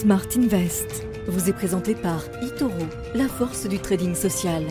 Smart 0.00 0.28
Invest 0.36 1.06
vous 1.26 1.48
est 1.48 1.54
présenté 1.54 1.94
par 1.94 2.22
eToro, 2.42 2.86
la 3.14 3.28
force 3.28 3.66
du 3.66 3.78
trading 3.78 4.14
social. 4.14 4.62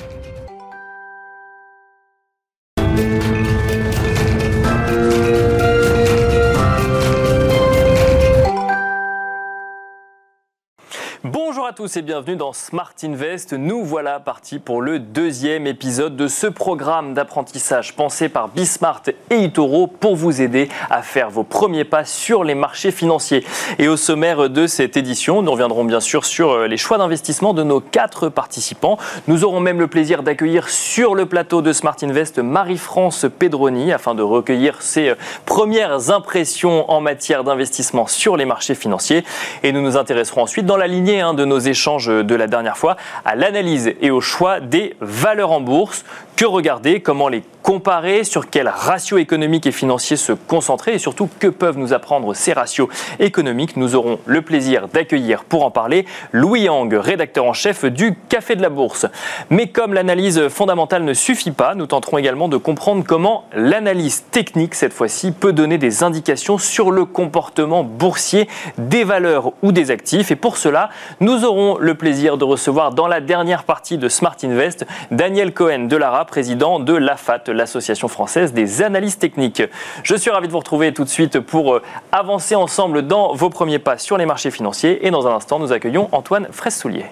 Tous 11.76 11.98
et 11.98 12.02
bienvenue 12.02 12.38
dans 12.38 12.54
Smart 12.54 12.94
Invest. 13.04 13.52
Nous 13.52 13.84
voilà 13.84 14.22
partis 14.22 14.60
pour 14.60 14.82
le 14.82 14.98
deuxième 14.98 15.68
épisode 15.68 16.16
de 16.16 16.30
ce 16.30 16.48
programme 16.48 17.14
d'apprentissage 17.14 17.98
pensé 17.98 18.30
par 18.30 18.48
Bismart 18.48 19.02
et 19.30 19.36
Itoro 19.36 19.88
pour 19.88 20.16
vous 20.16 20.42
aider 20.42 20.70
à 20.90 21.02
faire 21.02 21.30
vos 21.30 21.44
premiers 21.44 21.84
pas 21.84 22.06
sur 22.06 22.46
les 22.46 22.56
marchés 22.56 22.92
financiers. 22.92 23.44
Et 23.78 23.90
au 23.90 23.98
sommaire 23.98 24.50
de 24.50 24.68
cette 24.68 24.96
édition, 24.96 25.42
nous 25.42 25.52
reviendrons 25.52 25.84
bien 25.84 26.00
sûr 26.00 26.24
sur 26.24 26.52
euh, 26.52 26.68
les 26.68 26.78
choix 26.78 26.98
d'investissement 26.98 27.54
de 27.54 27.64
nos 27.64 27.82
quatre 27.82 28.30
participants. 28.30 28.98
Nous 29.28 29.44
aurons 29.44 29.60
même 29.60 29.80
le 29.80 29.88
plaisir 29.88 30.24
d'accueillir 30.24 30.70
sur 30.70 31.14
le 31.14 31.26
plateau 31.26 31.62
de 31.62 31.74
Smart 31.74 31.98
Invest 32.02 32.40
Marie-France 32.40 33.26
Pedroni 33.38 33.92
afin 33.92 34.16
de 34.16 34.24
recueillir 34.24 34.82
ses 34.82 35.10
euh, 35.10 35.16
premières 35.46 36.10
impressions 36.10 36.90
en 36.90 37.02
matière 37.02 37.44
d'investissement 37.44 38.08
sur 38.08 38.38
les 38.38 38.46
marchés 38.46 38.76
financiers. 38.76 39.26
Et 39.64 39.74
nous 39.74 39.82
nous 39.82 39.98
intéresserons 39.98 40.44
ensuite 40.44 40.66
dans 40.66 40.78
la 40.78 40.88
lignée 40.88 41.20
hein, 41.20 41.34
de 41.34 41.44
nos 41.44 41.65
échanges 41.68 42.08
de 42.08 42.36
la 42.36 42.48
dernière 42.48 42.78
fois 42.78 42.98
à 43.24 43.36
l'analyse 43.36 43.94
et 44.02 44.12
au 44.12 44.22
choix 44.22 44.60
des 44.60 44.96
valeurs 45.02 45.52
en 45.52 45.62
bourse. 45.62 46.06
Que 46.36 46.44
regarder 46.44 47.00
Comment 47.00 47.30
les 47.30 47.44
comparer 47.64 48.26
Sur 48.26 48.50
quels 48.50 48.68
ratios 48.68 49.22
économiques 49.22 49.66
et 49.66 49.72
financiers 49.72 50.18
se 50.18 50.34
concentrer 50.34 50.94
Et 50.94 51.00
surtout, 51.00 51.30
que 51.40 51.48
peuvent 51.48 51.78
nous 51.78 51.94
apprendre 51.94 52.36
ces 52.36 52.52
ratios 52.52 52.90
économiques? 53.20 53.78
Nous 53.78 53.96
aurons 53.96 54.20
le 54.26 54.42
plaisir 54.42 54.90
d'accueillir 54.90 55.46
pour 55.46 55.66
en 55.66 55.72
parler 55.72 56.06
Louis 56.34 56.64
Yang, 56.64 56.94
rédacteur 56.94 57.46
en 57.46 57.54
chef 57.54 57.86
du 57.86 58.16
Café 58.28 58.56
de 58.56 58.62
la 58.62 58.70
Bourse. 58.70 59.08
Mais 59.50 59.68
comme 59.68 59.94
l'analyse 59.94 60.50
fondamentale 60.50 61.06
ne 61.06 61.14
suffit 61.14 61.52
pas, 61.52 61.74
nous 61.74 61.88
tenterons 61.88 62.18
également 62.18 62.50
de 62.50 62.58
comprendre 62.58 63.06
comment 63.08 63.46
l'analyse 63.54 64.26
technique, 64.30 64.76
cette 64.76 64.94
fois-ci, 64.94 65.32
peut 65.32 65.54
donner 65.54 65.78
des 65.78 66.04
indications 66.04 66.58
sur 66.58 66.92
le 66.92 67.06
comportement 67.06 67.84
boursier 67.84 68.50
des 68.78 69.06
valeurs 69.06 69.54
ou 69.64 69.72
des 69.72 69.90
actifs. 69.90 70.32
Et 70.32 70.36
pour 70.36 70.58
cela, 70.58 70.90
nous 71.22 71.46
aurons 71.46 71.78
le 71.80 71.96
plaisir 71.96 72.38
de 72.38 72.44
recevoir 72.44 72.94
dans 72.94 73.08
la 73.08 73.22
dernière 73.22 73.64
partie 73.64 73.98
de 73.98 74.10
Smart 74.10 74.36
Invest 74.44 74.86
Daniel 75.10 75.54
Cohen 75.54 75.86
de 75.86 75.96
Lara, 75.96 76.25
président 76.26 76.80
de 76.80 76.94
l'AFAT, 76.94 77.44
l'Association 77.48 78.08
française 78.08 78.54
des 78.54 78.82
analystes 78.82 79.22
techniques. 79.22 79.64
Je 80.04 80.16
suis 80.16 80.30
ravi 80.30 80.48
de 80.48 80.52
vous 80.52 80.60
retrouver 80.60 80.94
tout 80.94 81.04
de 81.04 81.10
suite 81.10 81.40
pour 81.40 81.76
euh, 81.76 81.82
avancer 82.12 82.56
ensemble 82.56 83.08
dans 83.08 83.34
vos 83.34 83.50
premiers 83.50 83.80
pas 83.80 83.98
sur 83.98 84.18
les 84.18 84.26
marchés 84.26 84.52
financiers. 84.52 85.06
Et 85.06 85.12
dans 85.12 85.28
un 85.28 85.36
instant, 85.36 85.60
nous 85.60 85.72
accueillons 85.72 86.10
Antoine 86.12 86.48
Fraisse-Soulier. 86.52 87.06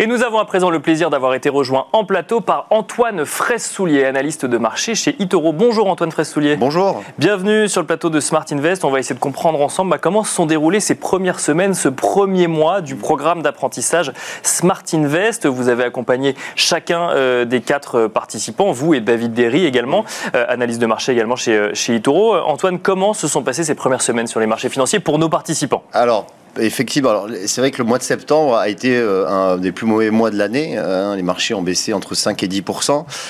Et 0.00 0.06
nous 0.06 0.22
avons 0.22 0.38
à 0.38 0.44
présent 0.44 0.70
le 0.70 0.78
plaisir 0.78 1.10
d'avoir 1.10 1.34
été 1.34 1.48
rejoint 1.48 1.86
en 1.92 2.04
plateau 2.04 2.40
par 2.40 2.68
Antoine 2.70 3.24
Fraisse-Soulier, 3.24 4.04
analyste 4.04 4.46
de 4.46 4.56
marché 4.56 4.94
chez 4.94 5.16
Itoro. 5.18 5.52
Bonjour 5.52 5.90
Antoine 5.90 6.12
Fraisse-Soulier. 6.12 6.54
Bonjour. 6.54 7.02
Bienvenue 7.18 7.68
sur 7.68 7.80
le 7.80 7.86
plateau 7.88 8.08
de 8.08 8.20
Smart 8.20 8.44
Invest. 8.52 8.84
On 8.84 8.90
va 8.90 9.00
essayer 9.00 9.16
de 9.16 9.20
comprendre 9.20 9.60
ensemble 9.60 9.90
bah, 9.90 9.98
comment 9.98 10.22
se 10.22 10.32
sont 10.32 10.46
déroulées 10.46 10.78
ces 10.78 10.94
premières 10.94 11.40
semaines, 11.40 11.74
ce 11.74 11.88
premier 11.88 12.46
mois 12.46 12.80
du 12.80 12.94
programme 12.94 13.42
d'apprentissage 13.42 14.12
Smart 14.44 14.84
Invest. 14.92 15.46
Vous 15.46 15.68
avez 15.68 15.82
accompagné 15.82 16.36
chacun 16.54 17.10
euh, 17.10 17.44
des 17.44 17.60
quatre 17.60 17.96
euh, 17.96 18.08
participants, 18.08 18.70
vous 18.70 18.94
et 18.94 19.00
David 19.00 19.32
Derry 19.32 19.66
également, 19.66 20.04
euh, 20.36 20.44
analyste 20.48 20.80
de 20.80 20.86
marché 20.86 21.10
également 21.10 21.34
chez, 21.34 21.70
chez 21.74 21.96
Itoro. 21.96 22.36
Antoine, 22.36 22.78
comment 22.78 23.14
se 23.14 23.26
sont 23.26 23.42
passées 23.42 23.64
ces 23.64 23.74
premières 23.74 24.02
semaines 24.02 24.28
sur 24.28 24.38
les 24.38 24.46
marchés 24.46 24.68
financiers 24.68 25.00
pour 25.00 25.18
nos 25.18 25.28
participants? 25.28 25.82
Alors, 25.92 26.26
Effectivement, 26.58 27.10
alors 27.10 27.28
c'est 27.46 27.60
vrai 27.60 27.70
que 27.70 27.78
le 27.78 27.84
mois 27.84 27.98
de 27.98 28.02
septembre 28.02 28.56
a 28.56 28.68
été 28.68 28.96
euh, 28.96 29.26
un 29.28 29.56
des 29.56 29.72
plus 29.72 29.86
mauvais 29.86 30.10
mois 30.10 30.30
de 30.30 30.36
l'année. 30.36 30.76
Hein. 30.76 31.16
les 31.16 31.22
marchés 31.22 31.54
ont 31.54 31.62
baissé 31.62 31.92
entre 31.92 32.14
5 32.14 32.42
et 32.42 32.48
10 32.48 32.62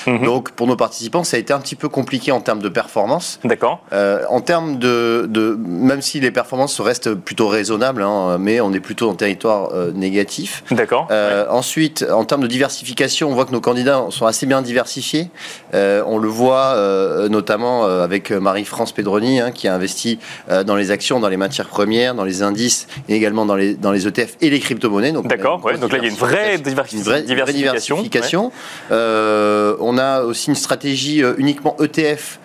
Mhm. 0.07 0.23
Donc 0.25 0.51
pour 0.51 0.67
nos 0.67 0.75
participants, 0.75 1.23
ça 1.23 1.37
a 1.37 1.39
été 1.39 1.53
un 1.53 1.59
petit 1.59 1.75
peu 1.75 1.87
compliqué 1.89 2.31
en 2.31 2.41
termes 2.41 2.59
de 2.61 2.69
performance. 2.69 3.39
D'accord. 3.43 3.81
Euh, 3.93 4.23
en 4.29 4.41
termes 4.41 4.77
de, 4.79 5.25
de- 5.29 5.57
même 5.59 6.01
si 6.01 6.19
les 6.19 6.31
performances 6.31 6.79
restent 6.81 7.13
plutôt 7.13 7.47
raisonnables, 7.47 8.01
hein, 8.03 8.37
mais 8.39 8.59
on 8.61 8.73
est 8.73 8.79
plutôt 8.79 9.09
en 9.09 9.15
territoire 9.15 9.69
euh, 9.73 9.91
négatif. 9.93 10.63
D'accord. 10.71 11.07
Euh, 11.11 11.45
Ensuite, 11.49 12.05
en 12.11 12.25
termes 12.25 12.41
de 12.41 12.47
diversification, 12.47 13.29
on 13.29 13.33
voit 13.33 13.45
que 13.45 13.51
nos 13.51 13.61
candidats 13.61 14.05
sont 14.09 14.25
assez 14.25 14.45
bien 14.45 14.61
diversifiés. 14.61 15.29
Euh, 15.73 16.03
on 16.05 16.17
le 16.17 16.27
voit 16.27 16.73
euh, 16.75 17.29
notamment 17.29 17.85
euh, 17.85 18.03
avec 18.03 18.31
Marie-France 18.31 18.91
Pedroni, 18.91 19.39
hein, 19.39 19.51
qui 19.51 19.67
a 19.67 19.73
investi 19.75 20.19
euh, 20.49 20.63
dans 20.63 20.75
les 20.75 20.91
actions, 20.91 21.19
dans 21.19 21.29
les 21.29 21.37
matières 21.37 21.67
premières, 21.67 22.15
dans 22.15 22.23
les 22.23 22.41
indices 22.43 22.87
et 23.07 23.18
également 23.19 23.45
dans 23.45 23.55
les, 23.55 23.75
dans 23.75 23.91
les 23.91 24.07
ETF 24.07 24.35
et 24.41 24.49
les 24.49 24.59
crypto-monnaies. 24.59 25.13
D'accord, 25.25 25.63
ouais, 25.63 25.77
donc 25.77 25.91
là, 25.91 25.99
il 25.99 26.03
y 26.03 26.07
a 26.07 26.09
une 26.09 26.15
vraie 26.15 26.57
diversification. 26.57 28.45
Une 28.45 28.49
vraie. 28.49 28.97
Euh, 28.97 29.75
on 29.79 29.97
a 29.97 30.21
aussi 30.21 30.49
une 30.49 30.55
stratégie 30.55 31.23
euh, 31.23 31.33
uniquement 31.37 31.75
ETF 31.79 32.39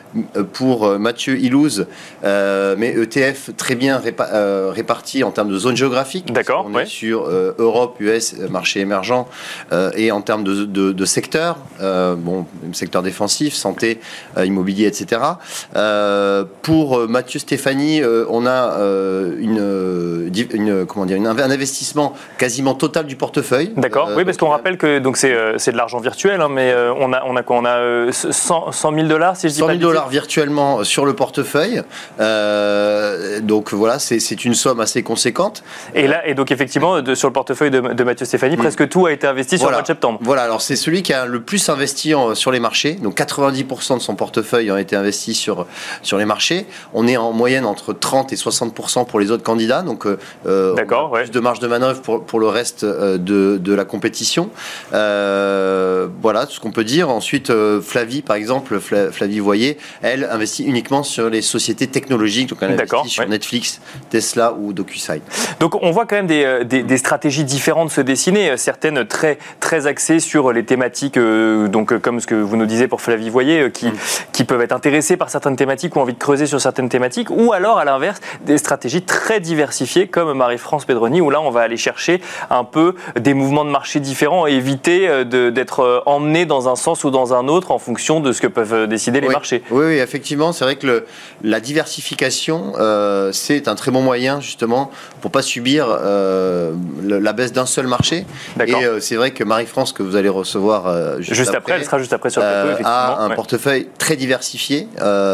pour 0.53 0.87
euh, 0.87 0.99
Mathieu 0.99 1.37
Ilouz, 1.39 1.87
euh, 2.25 2.75
mais 2.79 2.89
ETF 2.91 3.51
très 3.57 3.75
bien 3.75 3.99
répa- 3.99 4.29
euh, 4.33 4.71
réparti 4.73 5.25
en 5.25 5.31
termes 5.31 5.49
de 5.51 5.59
zone 5.59 5.77
géographique. 5.77 6.33
D'accord, 6.33 6.67
On 6.69 6.75
ouais. 6.75 6.83
est 6.85 6.87
sur 6.87 7.25
euh, 7.27 7.53
Europe, 7.59 7.97
US, 8.01 8.35
marché 8.51 8.81
émergent, 8.81 9.27
et 9.97 10.11
en 10.13 10.21
termes 10.21 10.45
de, 10.45 10.65
de, 10.65 10.93
de 10.93 11.05
secteur, 11.05 11.57
bon, 11.81 12.47
secteur 12.73 13.03
défensif, 13.03 13.55
santé, 13.55 14.01
immobilier, 14.43 14.87
etc. 14.87 15.21
Pour 16.63 17.09
Mathieu 17.09 17.39
Stéphanie, 17.41 18.03
on 18.29 18.47
a 18.47 18.77
une, 19.39 20.85
comment 20.87 21.07
dire, 21.07 21.17
une- 21.17 21.27
un 21.27 21.51
investissement 21.51 22.15
quasiment 22.39 22.75
total 22.75 23.07
du 23.07 23.17
portefeuille. 23.17 23.73
D'accord. 23.77 24.11
Oui, 24.17 24.25
parce 24.25 24.37
qu'on 24.37 24.49
rappelle 24.51 24.77
que 24.79 24.99
donc 24.99 25.17
c'est 25.17 25.31
de 25.73 25.77
l'argent 25.77 25.99
virtuel, 26.01 26.41
hein, 26.41 26.49
mais 26.51 26.75
on 26.99 27.13
a 27.13 27.23
on 27.27 27.37
a 27.37 27.43
quoi 27.43 27.57
On 27.57 27.65
a 27.65 27.79
euh, 27.79 28.11
100, 28.13 28.73
100 28.73 28.95
000 28.95 29.07
dollars, 29.07 29.37
si 29.37 29.49
je 29.49 29.55
dis 29.55 29.59
100 29.61 29.67
pas 29.67 29.73
000 29.73 29.81
de 29.81 29.87
bêtises. 29.87 30.04
Virtuellement 30.09 30.85
sur 30.85 31.05
le 31.07 31.15
portefeuille. 31.15 31.83
Euh, 32.21 33.41
donc 33.41 33.73
voilà, 33.73 33.99
c'est 33.99 34.45
une 34.45 34.55
somme 34.55 34.81
assez 34.81 35.03
conséquente. 35.03 35.63
Et 35.95 36.07
là, 36.09 36.27
et 36.27 36.35
donc 36.35 36.51
effectivement, 36.51 37.01
de- 37.03 37.15
sur 37.15 37.29
le 37.29 37.33
portefeuille 37.33 37.71
de, 37.71 37.81
de 37.81 38.05
Mathieu 38.05 38.27
Stéphanie, 38.27 38.57
presque 38.57 38.89
tout 38.89 39.07
a 39.07 39.13
été 39.13 39.27
investi 39.27 39.59
sur 39.59 39.69
le 39.69 39.73
mois 39.73 39.83
de 39.83 39.87
septembre. 39.87 40.19
Voilà, 40.23 40.43
alors 40.43 40.63
c'est 40.63 40.77
celui 40.77 41.03
qui 41.03 41.13
a 41.13 41.27
le 41.27 41.41
plus 41.41 41.69
investi 41.69 42.15
en- 42.15 42.35
sur 42.35 42.51
les 42.51 42.61
marchés. 42.61 42.95
Donc 42.95 43.17
90% 43.17 43.97
de 43.97 44.03
son 44.03 44.15
portefeuille 44.15 44.71
ont 44.71 44.77
été 44.77 44.97
investis 44.97 45.39
sur, 45.39 45.67
sur 46.03 46.19
les 46.19 46.25
marchés. 46.25 46.67
On 46.93 47.07
est 47.07 47.17
en 47.17 47.33
moyenne 47.33 47.65
entre 47.67 47.93
30 47.93 48.33
et 48.33 48.37
60% 48.37 49.07
pour 49.07 49.21
les 49.21 49.31
autres 49.31 49.43
candidats. 49.43 49.83
Donc 49.83 50.07
euh, 50.07 50.19
euh, 50.47 50.75
D'accord, 50.75 51.07
a 51.09 51.11
ouais. 51.11 51.23
plus 51.23 51.31
de 51.31 51.41
marge 51.41 51.61
de 51.61 51.67
manœuvre 51.69 52.01
pour, 52.03 52.25
pour 52.25 52.41
le 52.41 52.49
reste 52.49 52.85
de, 52.85 53.59
de 53.59 53.75
la 53.75 53.85
compétition. 53.85 54.51
Euh, 54.93 56.09
voilà 56.23 56.47
tout 56.47 56.53
ce 56.55 56.61
qu'on 56.61 56.71
peut 56.73 56.85
dire. 56.85 57.09
Ensuite, 57.11 57.53
Flavie, 57.83 58.23
par 58.23 58.37
exemple, 58.37 58.79
Fla- 58.79 59.11
Flavie 59.11 59.41
Voyer, 59.41 59.79
elle 60.03 60.25
investit 60.31 60.65
uniquement 60.65 61.03
sur 61.03 61.31
les 61.31 61.43
sociétés 61.43 61.87
technologiques. 61.87 62.49
Donc 62.51 62.59
elle 62.63 62.73
investit 62.73 63.09
sur 63.09 63.23
ouais. 63.25 63.29
Netflix, 63.29 63.81
Tesla 64.11 64.55
ou 64.59 64.73
DocuSign. 64.73 65.21
Donc 65.61 65.75
on 65.83 65.91
voit 65.91 66.07
quand 66.07 66.17
même 66.17 66.27
des, 66.27 66.45
euh, 66.45 66.65
des- 66.65 66.83
des 66.83 66.97
stratégies 66.99 67.45
différentes 67.45 67.91
se 67.91 68.01
dessiner, 68.01 68.51
euh, 68.51 68.57
certaines 68.57 69.05
très, 69.07 69.39
très 69.61 69.87
axées 69.87 70.21
sur 70.21 70.53
les 70.53 70.65
thématiques, 70.65 71.17
euh, 71.17 71.69
donc 71.69 71.99
comme 71.99 72.21
ce 72.21 72.27
que 72.27 72.35
vous 72.35 72.57
nous 72.57 72.67
disiez 72.67 72.89
pour 72.89 73.01
Flavie 73.01 73.31
Voyer, 73.31 73.61
euh, 73.63 73.69
qui, 73.71 73.89
qui 74.33 74.45
peuvent 74.45 74.61
être 74.63 74.73
intéressées 74.73 75.17
par 75.17 75.31
certaines 75.31 75.57
thématiques 75.57 75.97
ou 75.97 76.01
envie 76.01 76.15
de 76.15 76.19
creuser 76.19 76.47
sur 76.47 76.61
certaines 76.61 76.89
thématiques, 76.89 77.31
ou 77.31 77.53
alors 77.53 77.79
à 77.79 77.85
l'inverse, 77.85 78.21
des 78.45 78.59
stratégies 78.59 79.03
très 79.03 79.41
diversifiées 79.41 80.09
comme 80.09 80.33
Marie-France 80.37 80.85
Pedroni, 80.85 81.21
où 81.21 81.31
là 81.31 81.41
on 81.41 81.51
va 81.51 81.61
aller 81.63 81.77
chercher 81.77 82.21
un 82.51 82.65
peu 82.65 82.95
des 83.19 83.35
mouvements 83.35 83.65
de 83.65 83.71
marché 83.71 84.01
différents 84.01 84.47
et 84.47 84.53
éviter 84.53 85.25
d'être 85.25 86.03
emmené 86.07 86.47
dans 86.47 86.69
un 86.69 86.77
sens 86.77 87.05
ou 87.05 87.11
dans 87.11 87.35
un 87.35 87.49
autre 87.49 87.71
en 87.71 87.79
fonction 87.79 88.21
de 88.21 88.33
ce 88.33 88.41
que 88.41 88.47
peuvent 88.47 88.87
décider 88.87 89.21
les 89.21 89.29
oui. 89.29 89.33
marchés. 89.35 89.63
Oui, 89.71 89.84
oui, 89.87 89.95
effectivement, 89.99 90.53
c'est 90.53 90.65
vrai 90.65 90.77
que 90.77 90.87
le- 90.87 91.07
la 91.43 91.61
diversification, 91.61 92.73
euh, 92.79 93.31
c'est 93.33 93.69
un 93.69 93.75
très 93.75 93.91
bon 93.91 94.01
moyen 94.03 94.41
justement 94.41 94.91
pour 95.21 95.31
pas 95.31 95.43
subir 95.43 95.87
euh, 95.91 96.73
le- 97.03 97.19
la 97.19 97.33
baisse 97.33 97.53
d'un 97.53 97.67
seul 97.67 97.87
marché. 97.87 98.25
Et 98.67 98.75
euh, 98.75 99.01
c'est 99.01 99.17
vrai 99.17 99.31
que 99.33 99.45
Marie-France, 99.45 99.93
que 99.93 100.03
vous 100.03 100.17
allez 100.17 100.29
recevoir 100.29 101.21
juste, 101.21 101.35
Juste 101.35 101.55
après, 101.55 101.75
elle 101.75 101.85
sera 101.85 101.99
juste 101.99 102.13
après 102.13 102.31
sur 102.31 102.41
le 102.41 102.47
plateau, 102.47 102.67
effectivement. 102.69 102.91
a 102.91 103.19
un 103.21 103.29
ouais. 103.31 103.35
portefeuille 103.35 103.89
très 103.99 104.17
diversifié 104.17 104.89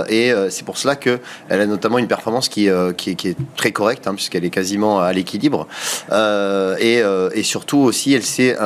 et 0.09 0.33
c'est 0.51 0.65
pour 0.65 0.79
cela 0.79 0.97
que 0.97 1.19
elle 1.49 1.61
a 1.61 1.67
notamment 1.67 1.99
une 1.99 2.09
performance 2.09 2.49
qui, 2.49 2.69
qui, 2.97 3.11
est, 3.11 3.15
qui 3.15 3.29
est 3.29 3.37
très 3.57 3.73
correcte 3.73 4.07
hein, 4.07 4.15
puisqu'elle 4.15 4.45
est 4.45 4.51
quasiment 4.51 5.01
à 5.01 5.13
l'équilibre 5.13 5.67
et, 6.13 7.03
et 7.35 7.43
surtout 7.43 7.79
aussi 7.79 8.15
elle 8.15 8.23
s'est 8.23 8.57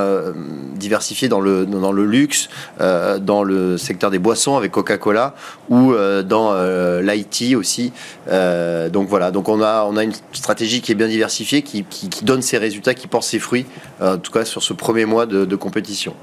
diversifiée 0.75 1.29
dans 1.29 1.41
le, 1.41 1.67
dans 1.67 1.93
le 1.93 2.05
luxe, 2.05 2.49
dans 2.81 3.43
le 3.45 3.77
secteur 3.79 4.11
des 4.11 4.19
boissons 4.19 4.57
avec 4.57 4.73
Coca-Cola 4.73 5.35
ou 5.75 5.95
dans 6.23 6.55
l'IT 7.01 7.57
aussi. 7.57 7.93
donc 8.29 9.09
voilà, 9.09 9.31
donc 9.31 9.49
on 9.49 9.61
a, 9.61 9.85
on 9.85 9.97
a 9.97 10.05
une 10.05 10.13
stratégie 10.33 10.81
qui 10.81 10.93
est 10.93 10.95
bien 10.95 11.09
diversifiée, 11.09 11.63
qui, 11.63 11.85
donne 12.23 12.43
ses 12.43 12.59
résultats, 12.59 12.95
qui 12.95 13.07
porte 13.07 13.25
ses 13.25 13.39
fruits, 13.39 13.67
en 14.01 14.19
tout 14.19 14.33
cas 14.33 14.45
sur 14.45 14.63
ce 14.63 14.73
premier 14.73 15.05
mois 15.05 15.27
de, 15.27 15.45
de 15.45 15.57
compétition. 15.57 16.15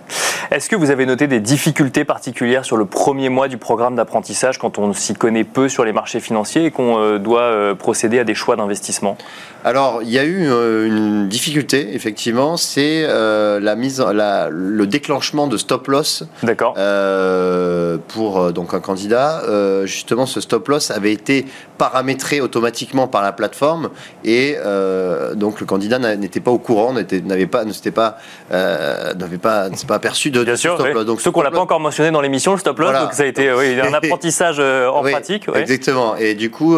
Est-ce 0.51 0.69
que 0.69 0.75
vous 0.75 0.91
avez 0.91 1.05
noté 1.05 1.27
des 1.27 1.39
difficultés 1.39 2.05
particulières 2.05 2.65
sur 2.65 2.77
le 2.77 2.85
premier 2.85 3.29
mois 3.29 3.47
du 3.47 3.57
programme 3.57 3.95
d'apprentissage 3.95 4.57
quand 4.57 4.79
on 4.79 4.93
s'y 4.93 5.13
connaît 5.13 5.43
peu 5.43 5.69
sur 5.69 5.85
les 5.85 5.93
marchés 5.93 6.19
financiers 6.19 6.65
et 6.65 6.71
qu'on 6.71 7.17
doit 7.17 7.75
procéder 7.75 8.19
à 8.19 8.23
des 8.23 8.35
choix 8.35 8.55
d'investissement? 8.55 9.17
Alors, 9.63 10.01
il 10.01 10.09
y 10.09 10.17
a 10.17 10.23
eu 10.23 10.47
euh, 10.47 10.87
une 10.87 11.27
difficulté, 11.27 11.93
effectivement, 11.93 12.57
c'est 12.57 13.03
euh, 13.05 13.59
la 13.59 13.75
mise, 13.75 13.99
la, 13.99 14.49
le 14.49 14.87
déclenchement 14.87 15.47
de 15.47 15.57
stop 15.57 15.87
loss. 15.87 16.23
D'accord. 16.41 16.73
Euh, 16.77 17.97
pour 18.07 18.51
donc 18.53 18.73
un 18.73 18.79
candidat, 18.79 19.43
justement, 19.83 20.25
ce 20.25 20.41
stop 20.41 20.67
loss 20.67 20.91
avait 20.91 21.11
été 21.11 21.45
paramétré 21.77 22.41
automatiquement 22.41 23.07
par 23.07 23.21
la 23.21 23.31
plateforme 23.31 23.89
et 24.23 24.55
donc 25.35 25.59
le 25.59 25.65
candidat 25.65 25.99
n'était 26.15 26.39
pas 26.39 26.51
au 26.51 26.57
courant, 26.57 26.93
n'avait 26.93 27.47
pas, 27.47 27.65
ne 27.65 27.71
s'était 27.71 27.91
pas, 27.91 28.17
n'avait 28.49 29.37
pas, 29.37 29.69
pas 29.87 29.95
aperçu 29.95 30.31
de, 30.31 30.43
Bien 30.43 30.55
sûr, 30.55 30.75
stop 30.75 30.93
loss. 30.93 31.05
Donc, 31.05 31.21
ceux 31.21 31.31
qu'on 31.31 31.41
l'a 31.41 31.51
pas 31.51 31.59
encore 31.59 31.79
mentionné 31.79 32.11
dans 32.11 32.21
l'émission, 32.21 32.53
le 32.53 32.59
stop 32.59 32.79
loss, 32.79 32.93
donc 32.93 33.13
ça 33.13 33.23
a 33.23 33.25
été 33.27 33.49
un 33.49 33.93
apprentissage 33.93 34.59
en 34.59 35.01
pratique. 35.01 35.47
Exactement. 35.53 36.15
Et 36.15 36.33
du 36.33 36.49
coup, 36.49 36.77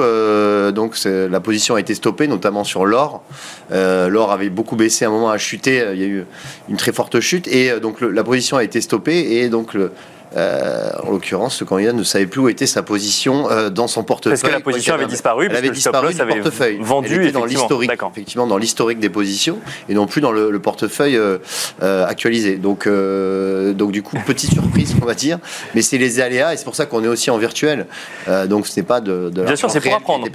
donc 0.73 0.97
la 1.05 1.39
position 1.39 1.75
a 1.75 1.79
été 1.79 1.95
stoppée, 1.95 2.27
notamment 2.27 2.63
sur 2.63 2.72
l'or. 2.81 3.23
Euh, 3.71 4.09
l'or 4.09 4.31
avait 4.31 4.49
beaucoup 4.49 4.75
baissé 4.75 5.05
à 5.05 5.09
un 5.09 5.11
moment, 5.11 5.29
a 5.29 5.37
chuté. 5.37 5.85
Il 5.93 5.99
y 5.99 6.03
a 6.03 6.07
eu 6.07 6.25
une 6.69 6.77
très 6.77 6.91
forte 6.91 7.19
chute 7.19 7.47
et 7.47 7.71
euh, 7.71 7.79
donc 7.79 8.01
la 8.01 8.23
position 8.23 8.57
a 8.57 8.63
été 8.63 8.81
stoppée 8.81 9.37
et 9.37 9.49
donc 9.49 9.73
le, 9.73 9.91
euh, 10.35 10.89
en 11.03 11.11
l'occurrence, 11.11 11.59
le 11.59 11.65
candidat 11.65 11.93
ne 11.93 12.03
savait 12.03 12.25
plus 12.25 12.41
où 12.41 12.49
était 12.49 12.65
sa 12.65 12.81
position 12.81 13.49
euh, 13.51 13.69
dans 13.69 13.87
son 13.87 14.03
portefeuille. 14.03 14.39
Parce 14.39 14.41
que 14.41 14.55
la 14.55 14.63
position 14.63 14.93
avait 14.95 15.05
disparu. 15.05 15.47
Elle 15.49 15.55
avait 15.55 15.69
disparu 15.69 16.13
du 16.13 16.17
portefeuille. 16.17 16.77
Vendu 16.81 17.15
Elle 17.15 17.21
était 17.23 17.31
dans 17.31 17.45
l'historique, 17.45 17.91
effectivement, 18.11 18.47
dans 18.47 18.57
l'historique 18.57 18.99
des 18.99 19.09
positions 19.09 19.59
et 19.89 19.93
non 19.93 20.07
plus 20.07 20.21
dans 20.21 20.31
le, 20.31 20.59
portefeuille 20.59 21.17
euh, 21.17 21.37
actualisé. 22.07 22.55
Donc, 22.55 22.87
donc 22.87 23.91
du 23.91 24.01
coup, 24.01 24.17
petite 24.25 24.53
surprise, 24.53 24.95
on 25.01 25.05
va 25.05 25.13
dire. 25.13 25.39
Mais 25.75 25.81
c'est 25.81 25.97
les 25.97 26.19
aléas 26.19 26.53
et 26.53 26.57
c'est 26.57 26.65
pour 26.65 26.75
ça 26.75 26.85
qu'on 26.85 27.03
est 27.03 27.07
aussi 27.07 27.29
en 27.29 27.37
virtuel. 27.37 27.85
donc 28.47 28.67
ce 28.67 28.79
n'est 28.79 28.85
pas 28.85 29.01
de, 29.01 29.29
de 29.29 29.43
Bien 29.43 29.55
sûr, 29.55 29.69
c'est 29.69 29.81
pour 29.81 29.95
apprendre. 29.95 30.27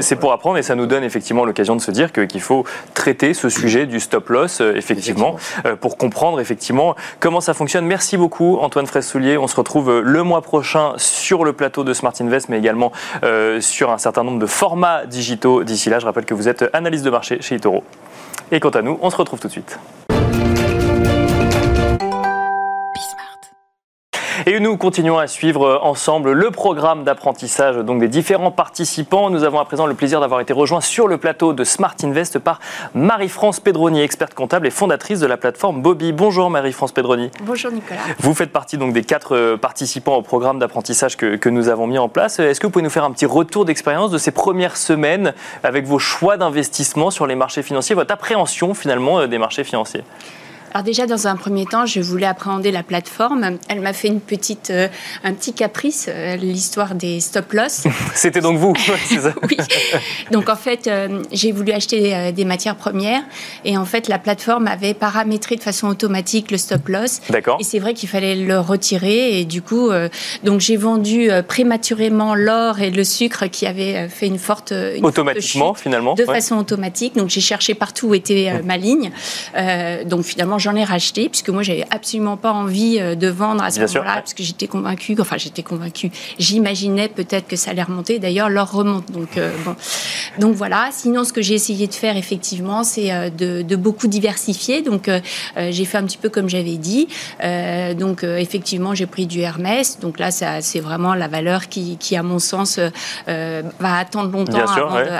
C'est 0.00 0.16
pour, 0.16 0.32
apprendre 0.32 0.58
et 0.58 0.62
ça 0.62 0.74
nous 0.74 0.86
donne 0.86 1.04
effectivement 1.04 1.44
l'occasion 1.44 1.76
de 1.76 1.80
se 1.80 1.90
dire 1.90 2.12
qu'il 2.12 2.40
faut 2.40 2.64
traiter 2.94 3.34
ce 3.34 3.48
sujet 3.48 3.86
du 3.86 4.00
stop 4.00 4.28
loss 4.28 4.60
effectivement, 4.60 5.36
pour 5.80 5.96
comprendre 5.96 6.40
effectivement 6.40 6.96
comment 7.20 7.40
ça 7.40 7.54
fonctionne. 7.54 7.86
Merci 7.86 8.16
beaucoup 8.16 8.58
Antoine 8.60 8.86
Fressouli 8.86 9.21
on 9.38 9.46
se 9.46 9.56
retrouve 9.56 9.90
euh, 9.90 10.02
le 10.02 10.22
mois 10.22 10.42
prochain 10.42 10.92
sur 10.96 11.44
le 11.44 11.52
plateau 11.52 11.84
de 11.84 11.92
Smart 11.94 12.12
Invest, 12.20 12.48
mais 12.48 12.58
également 12.58 12.92
euh, 13.22 13.60
sur 13.60 13.90
un 13.90 13.98
certain 13.98 14.24
nombre 14.24 14.38
de 14.38 14.46
formats 14.46 15.06
digitaux. 15.06 15.64
D'ici 15.64 15.90
là, 15.90 15.98
je 15.98 16.06
rappelle 16.06 16.24
que 16.24 16.34
vous 16.34 16.48
êtes 16.48 16.68
analyste 16.72 17.04
de 17.04 17.10
marché 17.10 17.40
chez 17.40 17.56
Itoro. 17.56 17.84
Et 18.50 18.60
quant 18.60 18.70
à 18.70 18.82
nous, 18.82 18.98
on 19.00 19.10
se 19.10 19.16
retrouve 19.16 19.40
tout 19.40 19.48
de 19.48 19.52
suite. 19.52 19.78
Et 24.46 24.58
nous 24.58 24.76
continuons 24.76 25.18
à 25.18 25.28
suivre 25.28 25.78
ensemble 25.82 26.32
le 26.32 26.50
programme 26.50 27.04
d'apprentissage 27.04 27.76
donc 27.76 28.00
des 28.00 28.08
différents 28.08 28.50
participants. 28.50 29.30
Nous 29.30 29.44
avons 29.44 29.60
à 29.60 29.64
présent 29.64 29.86
le 29.86 29.94
plaisir 29.94 30.20
d'avoir 30.20 30.40
été 30.40 30.52
rejoints 30.52 30.80
sur 30.80 31.06
le 31.06 31.16
plateau 31.16 31.52
de 31.52 31.62
Smart 31.62 31.94
Invest 32.02 32.40
par 32.40 32.58
Marie-France 32.94 33.60
Pedroni, 33.60 34.00
experte 34.00 34.34
comptable 34.34 34.66
et 34.66 34.70
fondatrice 34.70 35.20
de 35.20 35.26
la 35.26 35.36
plateforme 35.36 35.80
Bobby. 35.80 36.12
Bonjour 36.12 36.50
Marie-France 36.50 36.90
Pedroni. 36.90 37.30
Bonjour 37.42 37.70
Nicolas. 37.70 38.00
Vous 38.18 38.34
faites 38.34 38.50
partie 38.50 38.78
donc 38.78 38.92
des 38.92 39.02
quatre 39.02 39.36
euh, 39.36 39.56
participants 39.56 40.16
au 40.16 40.22
programme 40.22 40.58
d'apprentissage 40.58 41.16
que, 41.16 41.36
que, 41.36 41.48
nous 41.48 41.68
avons 41.68 41.86
mis 41.86 41.98
en 41.98 42.08
place. 42.08 42.40
Est-ce 42.40 42.58
que 42.58 42.66
vous 42.66 42.72
pouvez 42.72 42.84
nous 42.84 42.90
faire 42.90 43.04
un 43.04 43.12
petit 43.12 43.26
retour 43.26 43.64
d'expérience 43.64 44.10
de 44.10 44.18
ces 44.18 44.32
premières 44.32 44.76
semaines 44.76 45.34
avec 45.62 45.86
vos 45.86 46.00
choix 46.00 46.36
d'investissement 46.36 47.10
sur 47.10 47.28
les 47.28 47.36
marchés 47.36 47.62
financiers, 47.62 47.94
votre 47.94 48.12
appréhension 48.12 48.74
finalement 48.74 49.20
euh, 49.20 49.26
des 49.28 49.38
marchés 49.38 49.62
financiers? 49.64 50.02
Alors 50.74 50.84
déjà, 50.84 51.06
dans 51.06 51.26
un 51.26 51.36
premier 51.36 51.66
temps, 51.66 51.84
je 51.84 52.00
voulais 52.00 52.26
appréhender 52.26 52.70
la 52.70 52.82
plateforme. 52.82 53.58
Elle 53.68 53.80
m'a 53.80 53.92
fait 53.92 54.08
une 54.08 54.20
petite, 54.20 54.70
euh, 54.70 54.88
un 55.22 55.34
petit 55.34 55.52
caprice, 55.52 56.06
euh, 56.08 56.36
l'histoire 56.36 56.94
des 56.94 57.20
stop-loss. 57.20 57.84
C'était 58.14 58.40
donc 58.40 58.56
vous, 58.56 58.72
c'est 59.06 59.20
ça 59.20 59.34
Oui. 59.42 59.58
Donc 60.30 60.48
en 60.48 60.56
fait, 60.56 60.86
euh, 60.86 61.22
j'ai 61.30 61.52
voulu 61.52 61.72
acheter 61.72 62.32
des 62.32 62.44
matières 62.46 62.76
premières 62.76 63.22
et 63.66 63.76
en 63.76 63.84
fait, 63.84 64.08
la 64.08 64.18
plateforme 64.18 64.66
avait 64.66 64.94
paramétré 64.94 65.56
de 65.56 65.62
façon 65.62 65.88
automatique 65.88 66.50
le 66.50 66.56
stop-loss. 66.56 67.20
D'accord. 67.28 67.58
Et 67.60 67.64
c'est 67.64 67.78
vrai 67.78 67.92
qu'il 67.92 68.08
fallait 68.08 68.36
le 68.36 68.58
retirer 68.58 69.40
et 69.40 69.44
du 69.44 69.60
coup, 69.60 69.90
donc 70.42 70.60
j'ai 70.60 70.76
vendu 70.76 71.28
prématurément 71.46 72.34
l'or 72.34 72.80
et 72.80 72.90
le 72.90 73.04
sucre 73.04 73.46
qui 73.46 73.66
avaient 73.66 74.08
fait 74.08 74.26
une 74.26 74.38
forte 74.38 74.72
une 74.72 75.04
automatiquement 75.04 75.74
finalement 75.74 76.14
de 76.14 76.24
façon 76.24 76.56
automatique. 76.56 77.16
Donc 77.16 77.28
j'ai 77.28 77.40
cherché 77.40 77.74
partout 77.74 78.08
où 78.08 78.14
était 78.14 78.62
ma 78.64 78.76
ligne. 78.76 79.10
donc 80.06 80.22
finalement 80.22 80.58
j'en 80.62 80.74
ai 80.76 80.84
racheté, 80.84 81.28
puisque 81.28 81.50
moi, 81.50 81.62
j'avais 81.62 81.84
absolument 81.90 82.36
pas 82.36 82.52
envie 82.52 82.98
euh, 82.98 83.14
de 83.14 83.28
vendre 83.28 83.62
à 83.62 83.70
ce 83.70 83.80
moment-là, 83.80 84.14
parce 84.14 84.34
que 84.34 84.42
j'étais 84.42 84.66
convaincue, 84.66 85.14
enfin, 85.18 85.36
j'étais 85.36 85.62
convaincue, 85.62 86.10
j'imaginais 86.38 87.08
peut-être 87.08 87.48
que 87.48 87.56
ça 87.56 87.72
allait 87.72 87.82
remonter. 87.82 88.18
D'ailleurs, 88.18 88.48
l'or 88.48 88.70
remonte. 88.70 89.10
Donc, 89.10 89.36
euh, 89.36 89.50
bon. 89.64 89.74
donc 90.38 90.54
voilà. 90.54 90.88
Sinon, 90.92 91.24
ce 91.24 91.32
que 91.32 91.42
j'ai 91.42 91.54
essayé 91.54 91.86
de 91.86 91.94
faire, 91.94 92.16
effectivement, 92.16 92.84
c'est 92.84 93.12
euh, 93.12 93.28
de, 93.30 93.76
beaucoup 93.76 94.06
diversifier. 94.06 94.82
Donc, 94.82 95.10
j'ai 95.56 95.84
fait 95.84 95.98
un 95.98 96.04
petit 96.04 96.18
peu 96.18 96.28
comme 96.28 96.48
j'avais 96.48 96.76
dit. 96.76 97.08
donc, 97.98 98.22
effectivement, 98.22 98.94
j'ai 98.94 99.06
pris 99.06 99.26
du 99.26 99.40
Hermès. 99.40 99.98
Donc 99.98 100.20
là, 100.20 100.30
c'est 100.30 100.80
vraiment 100.80 101.14
la 101.14 101.26
valeur 101.26 101.68
qui, 101.68 101.96
qui 101.96 102.14
à 102.16 102.22
mon 102.22 102.38
sens, 102.38 102.78
va 103.26 103.96
attendre 103.96 104.30
longtemps 104.30 104.66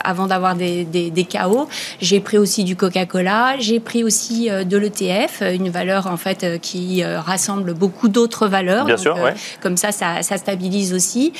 avant, 0.05 0.27
d'avoir 0.27 0.55
des, 0.55 0.85
des, 0.85 1.11
des 1.11 1.25
chaos. 1.25 1.67
J'ai 2.01 2.21
pris 2.21 2.39
aussi 2.39 2.63
du 2.63 2.77
Coca-Cola. 2.77 3.57
J'ai 3.59 3.81
pris 3.81 4.05
aussi 4.05 4.49
de 4.49 4.77
l'ETF 4.77 5.32
une 5.41 5.71
valeur 5.71 6.07
en 6.07 6.17
fait 6.17 6.45
euh, 6.45 6.59
qui 6.59 7.03
euh, 7.03 7.21
rassemble 7.21 7.75
beaucoup 7.75 8.09
d'autres 8.09 8.47
valeurs. 8.47 8.85
Bien 8.85 8.97
sûr, 8.97 9.17
euh, 9.17 9.31
Comme 9.61 9.77
ça, 9.77 9.93
ça, 9.93 10.23
stabilise 10.23 10.95
aussi. 10.95 11.33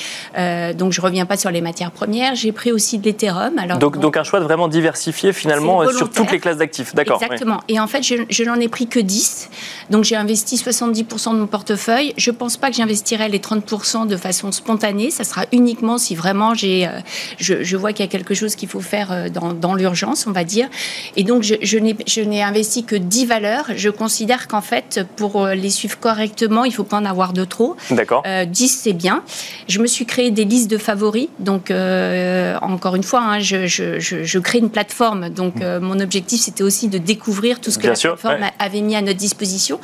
donc 0.75 0.91
je 0.91 1.01
reviens 1.01 1.25
pas 1.25 1.37
sur 1.37 1.51
les 1.51 1.61
matières 1.61 1.91
premières. 1.91 2.35
J'ai 2.35 2.51
pris 2.51 2.71
aussi 2.71 2.97
de 2.97 3.05
l'Ethereum. 3.05 3.57
Alors 3.57 3.77
donc, 3.77 3.99
donc 3.99 4.17
un 4.17 4.23
choix 4.23 4.39
de 4.39 4.45
vraiment 4.45 4.67
diversifié 4.67 5.33
finalement 5.33 5.89
sur 5.89 6.09
toutes 6.09 6.31
les 6.31 6.39
classes 6.39 6.57
d'actifs. 6.57 6.93
D'accord. 6.95 7.21
Exactement. 7.21 7.61
Et 7.67 7.79
en 7.79 7.87
fait, 7.87 8.03
je, 8.03 8.15
je 8.29 8.43
n'en 8.43 8.55
ai 8.55 8.67
pris 8.67 8.87
que 8.87 8.99
10. 8.99 9.49
Donc 9.89 10.03
j'ai 10.03 10.15
investi 10.15 10.55
70% 10.55 11.33
de 11.33 11.39
mon 11.39 11.47
portefeuille. 11.47 12.13
Je 12.17 12.31
pense 12.31 12.57
pas 12.57 12.69
que 12.69 12.75
j'investirai 12.75 13.29
les 13.29 13.39
30% 13.39 14.07
de 14.07 14.17
façon 14.17 14.51
spontanée. 14.51 15.11
Ça 15.11 15.23
sera 15.23 15.45
uniquement 15.51 15.97
si 15.97 16.15
vraiment 16.15 16.53
j'ai, 16.53 16.89
je, 17.37 17.63
je, 17.63 17.77
vois 17.77 17.93
qu'il 17.93 18.05
y 18.05 18.07
a 18.07 18.11
quelque 18.11 18.33
chose 18.33 18.55
qu'il 18.55 18.69
faut 18.69 18.79
faire 18.79 19.29
dans, 19.31 19.53
dans 19.53 19.73
l'urgence, 19.75 20.27
on 20.27 20.31
va 20.31 20.43
dire. 20.43 20.67
Et 21.15 21.23
donc 21.23 21.43
je, 21.43 21.55
je 21.61 22.21
n'ai 22.21 22.43
investi 22.43 22.83
que 22.83 22.95
10 22.95 23.25
valeurs 23.25 23.65
je 23.83 23.89
considère 23.89 24.47
qu'en 24.47 24.61
fait, 24.61 25.01
pour 25.17 25.43
euh, 25.43 25.55
les 25.55 25.69
suivre 25.69 25.99
correctement, 25.99 26.63
il 26.63 26.69
ne 26.69 26.73
faut 26.73 26.85
pas 26.85 26.97
en 26.97 27.05
avoir 27.05 27.33
de 27.33 27.43
trop. 27.43 27.75
D'accord. 27.91 28.23
10, 28.23 28.27
euh, 28.27 28.77
c'est 28.81 28.93
bien. 28.93 29.23
Je 29.67 29.79
me 29.79 29.87
suis 29.87 30.05
créé 30.05 30.31
des 30.31 30.45
listes 30.45 30.71
de 30.71 30.77
favoris. 30.77 31.27
Donc, 31.39 31.69
euh, 31.69 32.55
encore 32.61 32.95
une 32.95 33.03
fois, 33.03 33.21
hein, 33.21 33.39
je, 33.39 34.39
crée 34.39 34.59
une 34.59 34.69
plateforme. 34.69 35.29
Donc, 35.29 35.55
mon 35.81 35.99
objectif, 35.99 36.41
c'était 36.41 36.63
aussi 36.63 36.87
de 36.87 36.97
découvrir 36.97 37.59
tout 37.59 37.71
ce 37.71 37.77
que 37.77 37.87
la 37.87 37.93
plateforme 37.93 38.45
avait 38.57 38.81
mis 38.81 38.95
à 38.95 39.01
notre 39.01 39.19
disposition. 39.19 39.79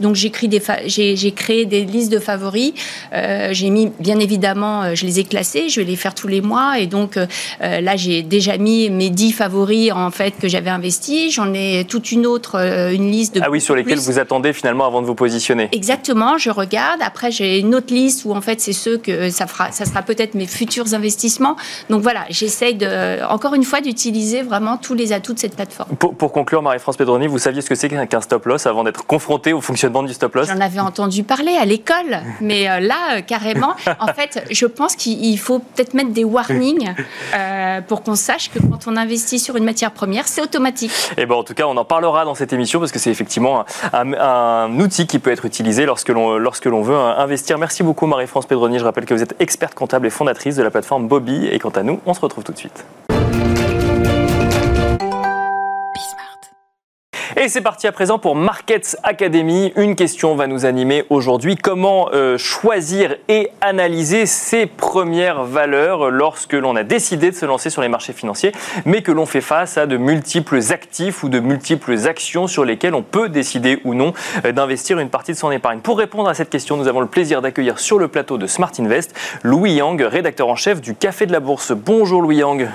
Donc, 0.00 0.14
j'ai 0.14 0.30
créé 0.30 0.48
des, 1.64 1.84
listes 1.84 2.12
de 2.12 2.18
favoris. 2.18 2.72
j'ai 3.12 3.70
mis, 3.70 3.90
bien 3.98 4.18
évidemment, 4.18 4.94
je 4.94 5.06
les 5.06 5.20
ai 5.20 5.24
classés. 5.24 5.70
Je 5.70 5.80
vais 5.80 5.86
les 5.86 5.96
faire 5.96 6.14
tous 6.14 6.28
les 6.28 6.42
mois. 6.42 6.78
Et 6.78 6.86
donc, 6.86 7.18
là, 7.60 7.96
j'ai 7.96 8.22
déjà 8.22 8.58
mis 8.58 8.90
mes 8.90 9.10
10 9.10 9.32
favoris, 9.32 9.92
en 9.92 10.10
fait, 10.10 10.34
que 10.38 10.48
j'avais 10.48 10.70
investis. 10.70 11.34
J'en 11.34 11.54
ai 11.54 11.86
toute 11.88 12.12
une 12.12 12.26
autre, 12.26 12.56
une 12.92 13.10
liste 13.10 13.37
ah 13.42 13.50
oui, 13.50 13.60
sur 13.60 13.74
lesquels 13.74 13.98
vous 13.98 14.18
attendez 14.18 14.52
finalement 14.52 14.86
avant 14.86 15.00
de 15.00 15.06
vous 15.06 15.14
positionner. 15.14 15.68
Exactement, 15.72 16.38
je 16.38 16.50
regarde. 16.50 17.00
Après, 17.02 17.30
j'ai 17.30 17.58
une 17.58 17.74
autre 17.74 17.92
liste 17.92 18.24
où 18.24 18.32
en 18.32 18.40
fait, 18.40 18.60
c'est 18.60 18.72
ceux 18.72 18.98
que 18.98 19.30
ça 19.30 19.46
fera, 19.46 19.72
ça 19.72 19.84
sera 19.84 20.02
peut-être 20.02 20.34
mes 20.34 20.46
futurs 20.46 20.94
investissements. 20.94 21.56
Donc 21.90 22.02
voilà, 22.02 22.24
j'essaye 22.30 22.74
de, 22.74 23.24
encore 23.28 23.54
une 23.54 23.64
fois, 23.64 23.80
d'utiliser 23.80 24.42
vraiment 24.42 24.76
tous 24.76 24.94
les 24.94 25.12
atouts 25.12 25.34
de 25.34 25.38
cette 25.38 25.56
plateforme. 25.56 25.96
Pour, 25.96 26.32
conclure, 26.32 26.62
Marie-France 26.62 26.96
Pedroni, 26.96 27.26
vous 27.26 27.38
saviez 27.38 27.62
ce 27.62 27.68
que 27.68 27.74
c'est 27.74 27.88
qu'un 27.88 28.20
stop 28.20 28.46
loss 28.46 28.66
avant 28.66 28.84
d'être 28.84 29.06
confronté 29.06 29.52
au 29.52 29.60
fonctionnement 29.60 30.02
du 30.02 30.12
stop 30.12 30.34
loss? 30.34 30.48
J'en 30.48 30.60
avais 30.60 30.80
entendu 30.80 31.22
parler 31.22 31.56
à 31.56 31.64
l'école, 31.64 32.20
mais 32.40 32.68
euh, 32.68 32.80
là, 32.80 33.16
euh, 33.16 33.20
carrément, 33.20 33.74
en 34.00 34.08
fait, 34.08 34.44
je 34.50 34.66
pense 34.66 34.96
qu'il 34.96 35.38
faut 35.38 35.58
peut-être 35.58 35.94
mettre 35.94 36.10
des 36.10 36.24
warnings 36.24 36.94
euh, 37.34 37.80
pour 37.82 38.02
qu'on 38.02 38.14
sache 38.14 38.50
que 38.50 38.58
quand 38.58 38.86
on 38.86 38.96
investit 38.96 39.38
sur 39.38 39.56
une 39.56 39.64
matière 39.64 39.92
première, 39.92 40.26
c'est 40.26 40.42
automatique. 40.42 40.92
Et 41.16 41.22
eh 41.22 41.26
ben, 41.26 41.36
en 41.36 41.44
tout 41.44 41.54
cas, 41.54 41.64
on 41.66 41.76
en 41.76 41.84
parlera 41.84 42.24
dans 42.24 42.34
cette 42.34 42.52
émission 42.52 42.80
parce 42.80 42.92
que 42.92 42.98
c'est 42.98 43.10
effectivement 43.18 43.64
un, 43.92 44.78
outil 44.78 45.06
qui 45.06 45.18
peut 45.18 45.32
être 45.32 45.44
utilisé 45.44 45.86
lorsque 45.86 46.08
l'on, 46.08 46.38
lorsque 46.38 46.66
veut 46.82 46.96
investir. 46.96 47.58
Merci 47.58 47.82
beaucoup 47.82 48.06
Marie-France 48.06 48.46
Pedroni. 48.46 48.78
Je 48.78 48.84
rappelle 48.84 49.06
que 49.06 49.14
vous 49.14 49.22
êtes 49.22 49.34
experte 49.40 49.74
comptable 49.74 50.06
et 50.06 50.10
fondatrice 50.10 50.56
de 50.56 50.62
la 50.62 50.70
plateforme 50.70 51.08
Bobby. 51.08 51.46
Et 51.46 51.58
quant 51.58 51.70
à 51.70 51.82
nous, 51.82 52.00
on 52.06 52.14
se 52.14 52.20
retrouve 52.20 52.44
tout 52.44 52.52
de 52.52 52.58
suite. 52.58 52.84
Et 57.40 57.48
c'est 57.48 57.60
parti 57.60 57.86
à 57.86 57.92
présent 57.92 58.18
pour 58.18 58.34
Markets 58.34 58.96
Academy. 59.04 59.72
Une 59.76 59.94
question 59.94 60.34
va 60.34 60.48
nous 60.48 60.66
animer 60.66 61.04
aujourd'hui. 61.08 61.54
Comment 61.54 62.08
euh, 62.12 62.36
choisir 62.36 63.14
et 63.28 63.52
analyser 63.60 64.26
ses 64.26 64.66
premières 64.66 65.44
valeurs 65.44 66.10
lorsque 66.10 66.54
l'on 66.54 66.74
a 66.74 66.82
décidé 66.82 67.30
de 67.30 67.36
se 67.36 67.46
lancer 67.46 67.70
sur 67.70 67.80
les 67.80 67.88
marchés 67.88 68.12
financiers, 68.12 68.50
mais 68.86 69.02
que 69.02 69.12
l'on 69.12 69.24
fait 69.24 69.40
face 69.40 69.78
à 69.78 69.86
de 69.86 69.96
multiples 69.96 70.58
actifs 70.72 71.22
ou 71.22 71.28
de 71.28 71.38
multiples 71.38 72.08
actions 72.08 72.48
sur 72.48 72.64
lesquelles 72.64 72.96
on 72.96 73.04
peut 73.04 73.28
décider 73.28 73.78
ou 73.84 73.94
non 73.94 74.14
euh, 74.44 74.50
d'investir 74.50 74.98
une 74.98 75.08
partie 75.08 75.30
de 75.30 75.36
son 75.36 75.52
épargne? 75.52 75.78
Pour 75.78 75.98
répondre 75.98 76.28
à 76.28 76.34
cette 76.34 76.50
question, 76.50 76.76
nous 76.76 76.88
avons 76.88 77.00
le 77.00 77.06
plaisir 77.06 77.40
d'accueillir 77.40 77.78
sur 77.78 78.00
le 78.00 78.08
plateau 78.08 78.36
de 78.36 78.48
Smart 78.48 78.72
Invest 78.80 79.14
Louis 79.44 79.74
Yang, 79.74 80.02
rédacteur 80.02 80.48
en 80.48 80.56
chef 80.56 80.80
du 80.80 80.96
Café 80.96 81.24
de 81.24 81.30
la 81.30 81.38
Bourse. 81.38 81.70
Bonjour 81.70 82.20
Louis 82.20 82.38
Yang. 82.38 82.66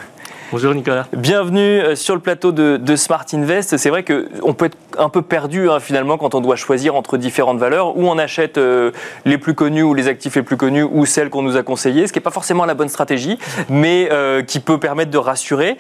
Bonjour 0.53 0.75
Nicolas. 0.75 1.07
Bienvenue 1.17 1.81
euh, 1.81 1.95
sur 1.95 2.13
le 2.13 2.21
plateau 2.21 2.51
de, 2.51 2.95
Smart 2.95 3.25
Invest. 3.33 3.75
C'est 3.77 3.89
vrai 3.89 4.03
qu'on 4.03 4.53
peut 4.53 4.65
être 4.65 4.77
un 4.99 5.09
peu 5.09 5.23
perdu 5.23 5.67
hein, 5.67 5.79
finalement 5.79 6.19
quand 6.19 6.35
on 6.35 6.41
doit 6.41 6.57
choisir 6.57 6.93
entre 6.93 7.17
différentes 7.17 7.57
valeurs, 7.57 7.97
où 7.97 8.07
on 8.07 8.19
achète 8.19 8.59
euh, 8.59 8.91
les 9.25 9.39
plus 9.39 9.55
connus 9.55 9.81
ou 9.81 9.95
les 9.95 10.07
actifs 10.07 10.35
les 10.35 10.43
plus 10.43 10.55
connus 10.55 10.83
ou 10.83 11.07
celles 11.07 11.31
qu'on 11.31 11.41
nous 11.41 11.57
a 11.57 11.63
conseillées, 11.63 12.05
ce 12.05 12.13
qui 12.13 12.19
n'est 12.19 12.23
pas 12.23 12.29
forcément 12.29 12.65
la 12.65 12.75
bonne 12.75 12.87
stratégie, 12.87 13.39
mais 13.67 14.09
euh, 14.11 14.43
qui 14.43 14.59
peut 14.59 14.77
permettre 14.77 15.09
de 15.09 15.17
rassurer. 15.17 15.75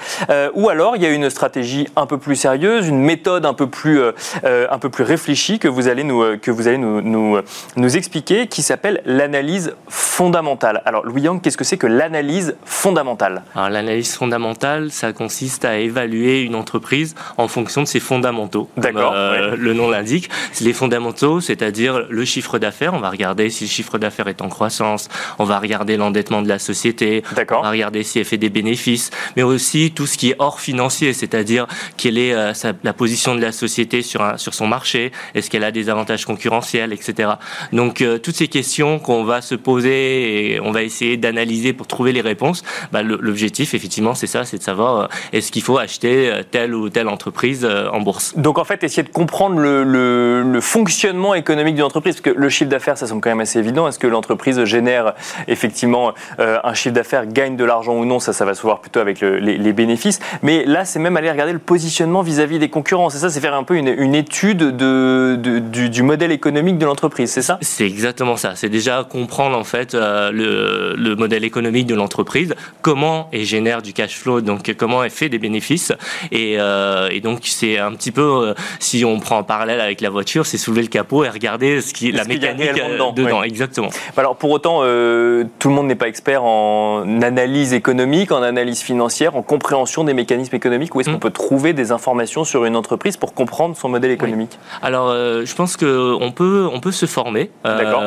ou 0.55 0.69
alors 0.69 0.95
il 0.95 1.03
y 1.03 1.05
a 1.05 1.09
une 1.09 1.29
stratégie 1.29 1.87
un 1.95 2.07
peu 2.07 2.17
plus 2.17 2.35
sérieuse, 2.35 2.87
une 2.87 2.99
méthode 2.99 3.45
un 3.45 3.53
peu 3.53 3.67
plus, 3.67 4.01
un 4.43 4.79
peu 4.79 4.89
plus 4.89 5.03
réfléchie 5.03 5.59
que 5.59 5.67
vous 5.67 5.87
allez 5.87 6.03
nous, 6.03 6.39
que 6.39 6.49
vous 6.49 6.67
allez 6.67 6.79
nous, 6.79 6.99
nous, 6.99 7.37
nous 7.75 7.95
expliquer, 7.95 8.47
qui 8.47 8.63
s'appelle 8.63 9.03
l'analyse 9.05 9.75
fondamentale. 9.87 10.81
Alors 10.85 11.05
Louis 11.05 11.21
Yang, 11.21 11.43
qu'est-ce 11.43 11.57
que 11.57 11.63
c'est 11.63 11.77
que 11.77 11.85
l'analyse 11.85 12.55
fondamentale? 12.65 13.43
Alors 13.53 13.69
l'analyse 13.69 14.15
fondamentale, 14.15 14.62
ça 14.89 15.13
consiste 15.13 15.65
à 15.65 15.77
évaluer 15.77 16.41
une 16.41 16.55
entreprise 16.55 17.15
en 17.37 17.47
fonction 17.47 17.81
de 17.81 17.87
ses 17.87 17.99
fondamentaux. 17.99 18.69
D'accord. 18.77 19.13
Euh, 19.15 19.55
le 19.55 19.73
nom 19.73 19.89
l'indique. 19.89 20.29
Les 20.61 20.73
fondamentaux, 20.73 21.41
c'est-à-dire 21.41 22.05
le 22.09 22.25
chiffre 22.25 22.59
d'affaires. 22.59 22.93
On 22.93 22.99
va 22.99 23.09
regarder 23.09 23.49
si 23.49 23.65
le 23.65 23.69
chiffre 23.69 23.97
d'affaires 23.97 24.27
est 24.27 24.41
en 24.41 24.49
croissance. 24.49 25.09
On 25.39 25.43
va 25.43 25.59
regarder 25.59 25.97
l'endettement 25.97 26.41
de 26.41 26.47
la 26.47 26.59
société. 26.59 27.23
D'accord. 27.35 27.59
On 27.59 27.63
va 27.63 27.71
regarder 27.71 28.03
si 28.03 28.19
elle 28.19 28.25
fait 28.25 28.37
des 28.37 28.49
bénéfices. 28.49 29.11
Mais 29.35 29.43
aussi 29.43 29.91
tout 29.91 30.07
ce 30.07 30.17
qui 30.17 30.31
est 30.31 30.35
hors 30.39 30.59
financier, 30.59 31.13
c'est-à-dire 31.13 31.67
quelle 31.97 32.17
est 32.17 32.33
euh, 32.33 32.53
la 32.83 32.93
position 32.93 33.35
de 33.35 33.41
la 33.41 33.51
société 33.51 34.01
sur, 34.01 34.21
un, 34.21 34.37
sur 34.37 34.53
son 34.53 34.67
marché. 34.67 35.11
Est-ce 35.35 35.49
qu'elle 35.49 35.63
a 35.63 35.71
des 35.71 35.89
avantages 35.89 36.25
concurrentiels, 36.25 36.93
etc. 36.93 37.31
Donc 37.71 38.01
euh, 38.01 38.17
toutes 38.17 38.35
ces 38.35 38.47
questions 38.47 38.99
qu'on 38.99 39.23
va 39.23 39.41
se 39.41 39.55
poser 39.55 40.53
et 40.53 40.59
on 40.59 40.71
va 40.71 40.83
essayer 40.83 41.17
d'analyser 41.17 41.73
pour 41.73 41.87
trouver 41.87 42.11
les 42.11 42.21
réponses. 42.21 42.63
Bah, 42.91 43.03
l'objectif, 43.03 43.73
effectivement, 43.73 44.15
c'est 44.15 44.27
ça, 44.27 44.45
c'est 44.53 44.59
de 44.59 44.63
savoir 44.63 45.01
euh, 45.01 45.07
est-ce 45.31 45.51
qu'il 45.51 45.63
faut 45.63 45.79
acheter 45.79 46.29
euh, 46.29 46.43
telle 46.49 46.75
ou 46.75 46.89
telle 46.89 47.07
entreprise 47.07 47.65
euh, 47.65 47.89
en 47.89 48.01
bourse. 48.01 48.33
Donc 48.37 48.59
en 48.59 48.63
fait, 48.63 48.83
essayer 48.83 49.01
de 49.01 49.09
comprendre 49.09 49.59
le, 49.59 50.59
fonctionnement 50.61 51.33
économique 51.33 51.75
d'une 51.75 51.83
entreprise, 51.83 52.15
parce 52.15 52.35
que 52.35 52.39
le 52.39 52.49
chiffre 52.49 52.69
d'affaires, 52.69 52.97
ça 52.97 53.07
semble 53.07 53.21
quand 53.21 53.31
même 53.31 53.39
assez 53.39 53.57
évident. 53.57 53.87
Est-ce 53.87 53.97
que 53.97 54.07
l'entreprise 54.07 54.63
génère 54.65 55.13
effectivement 55.47 56.13
un 56.37 56.73
chiffre 56.73 56.93
d'affaires, 56.93 57.25
gagne 57.25 57.55
de 57.55 57.63
l'argent 57.63 57.95
ou 57.95 58.05
non 58.05 58.19
Ça, 58.19 58.33
ça 58.33 58.45
va 58.45 58.53
se 58.53 58.61
voir 58.61 58.79
plutôt 58.79 58.99
avec 58.99 59.21
les, 59.21 59.73
bénéfices. 59.73 60.19
Mais 60.41 60.63
là, 60.65 60.85
c'est 60.85 60.99
même 60.99 61.17
aller 61.17 61.29
regarder 61.29 61.53
le 61.53 61.59
positionnement 61.59 62.21
vis-à-vis 62.21 62.59
des 62.59 62.69
concurrents. 62.69 63.09
C'est 63.09 63.17
ça, 63.17 63.29
c'est 63.29 63.41
faire 63.41 63.55
un 63.55 63.63
peu 63.63 63.75
une, 63.75 64.15
étude 64.15 64.57
de, 64.57 65.35
du, 65.37 66.03
modèle 66.03 66.31
économique 66.31 66.77
de 66.77 66.85
l'entreprise, 66.85 67.31
c'est 67.31 67.41
ça? 67.41 67.57
C'est 67.61 67.85
exactement 67.85 68.37
ça. 68.37 68.55
C'est 68.55 68.69
déjà 68.69 69.03
comprendre 69.03 69.57
en 69.57 69.63
fait 69.63 69.93
le, 69.95 70.95
le 70.95 71.15
modèle 71.15 71.43
économique 71.43 71.87
de 71.87 71.95
l'entreprise, 71.95 72.53
comment 72.81 73.29
elle 73.31 73.43
génère 73.43 73.81
du 73.81 73.93
cash 73.93 74.17
flow 74.17 74.32
donc 74.41 74.73
comment 74.77 75.03
elle 75.03 75.11
fait 75.11 75.29
des 75.29 75.39
bénéfices. 75.39 75.91
Et, 76.31 76.55
euh, 76.59 77.19
donc 77.19 77.39
c'est 77.43 77.77
un 77.77 77.91
petit 77.93 78.11
peu, 78.11 78.21
euh, 78.21 78.53
si 78.79 79.05
on 79.05 79.19
prend 79.19 79.37
en 79.37 79.43
parallèle 79.43 79.79
avec 79.79 80.01
la 80.01 80.09
voiture, 80.09 80.45
c'est 80.45 80.57
soulever 80.57 80.81
le 80.81 80.87
capot 80.87 81.23
et 81.23 81.29
regarder 81.29 81.81
ce 81.81 81.93
qui, 81.93 82.11
la 82.11 82.25
mécanique 82.25 82.71
euh, 82.77 82.93
dedans. 82.93 83.13
dedans 83.13 83.43
Exactement. 83.43 83.89
Alors 84.17 84.35
pour 84.35 84.51
autant, 84.51 84.79
tout 84.79 85.69
le 85.69 85.75
monde 85.75 85.87
n'est 85.87 85.95
pas 85.95 86.07
expert 86.07 86.43
en 86.43 87.21
analyse 87.21 87.73
économique, 87.73 88.31
en 88.31 88.43
analyse 88.43 88.81
financière, 88.81 89.35
en 89.35 89.41
compréhension 89.41 90.03
des 90.03 90.13
mécanismes 90.13 90.55
économiques. 90.55 90.95
Où 90.95 91.01
est-ce 91.01 91.09
qu'on 91.09 91.17
hmm. 91.17 91.19
peut 91.19 91.31
trouver 91.31 91.73
des 91.73 91.91
informations 91.91 92.43
sur 92.43 92.65
une 92.65 92.75
entreprise 92.75 93.17
pour 93.17 93.33
comprendre 93.33 93.75
son 93.77 93.89
modèle 93.89 94.11
économique? 94.11 94.57
Alors 94.81 95.11
je 95.11 95.55
pense 95.55 95.77
qu'on 95.77 96.31
peut, 96.35 96.67
on 96.71 96.79
peut 96.79 96.91
se 96.91 97.05
former. 97.05 97.51
D'accord. 97.63 98.03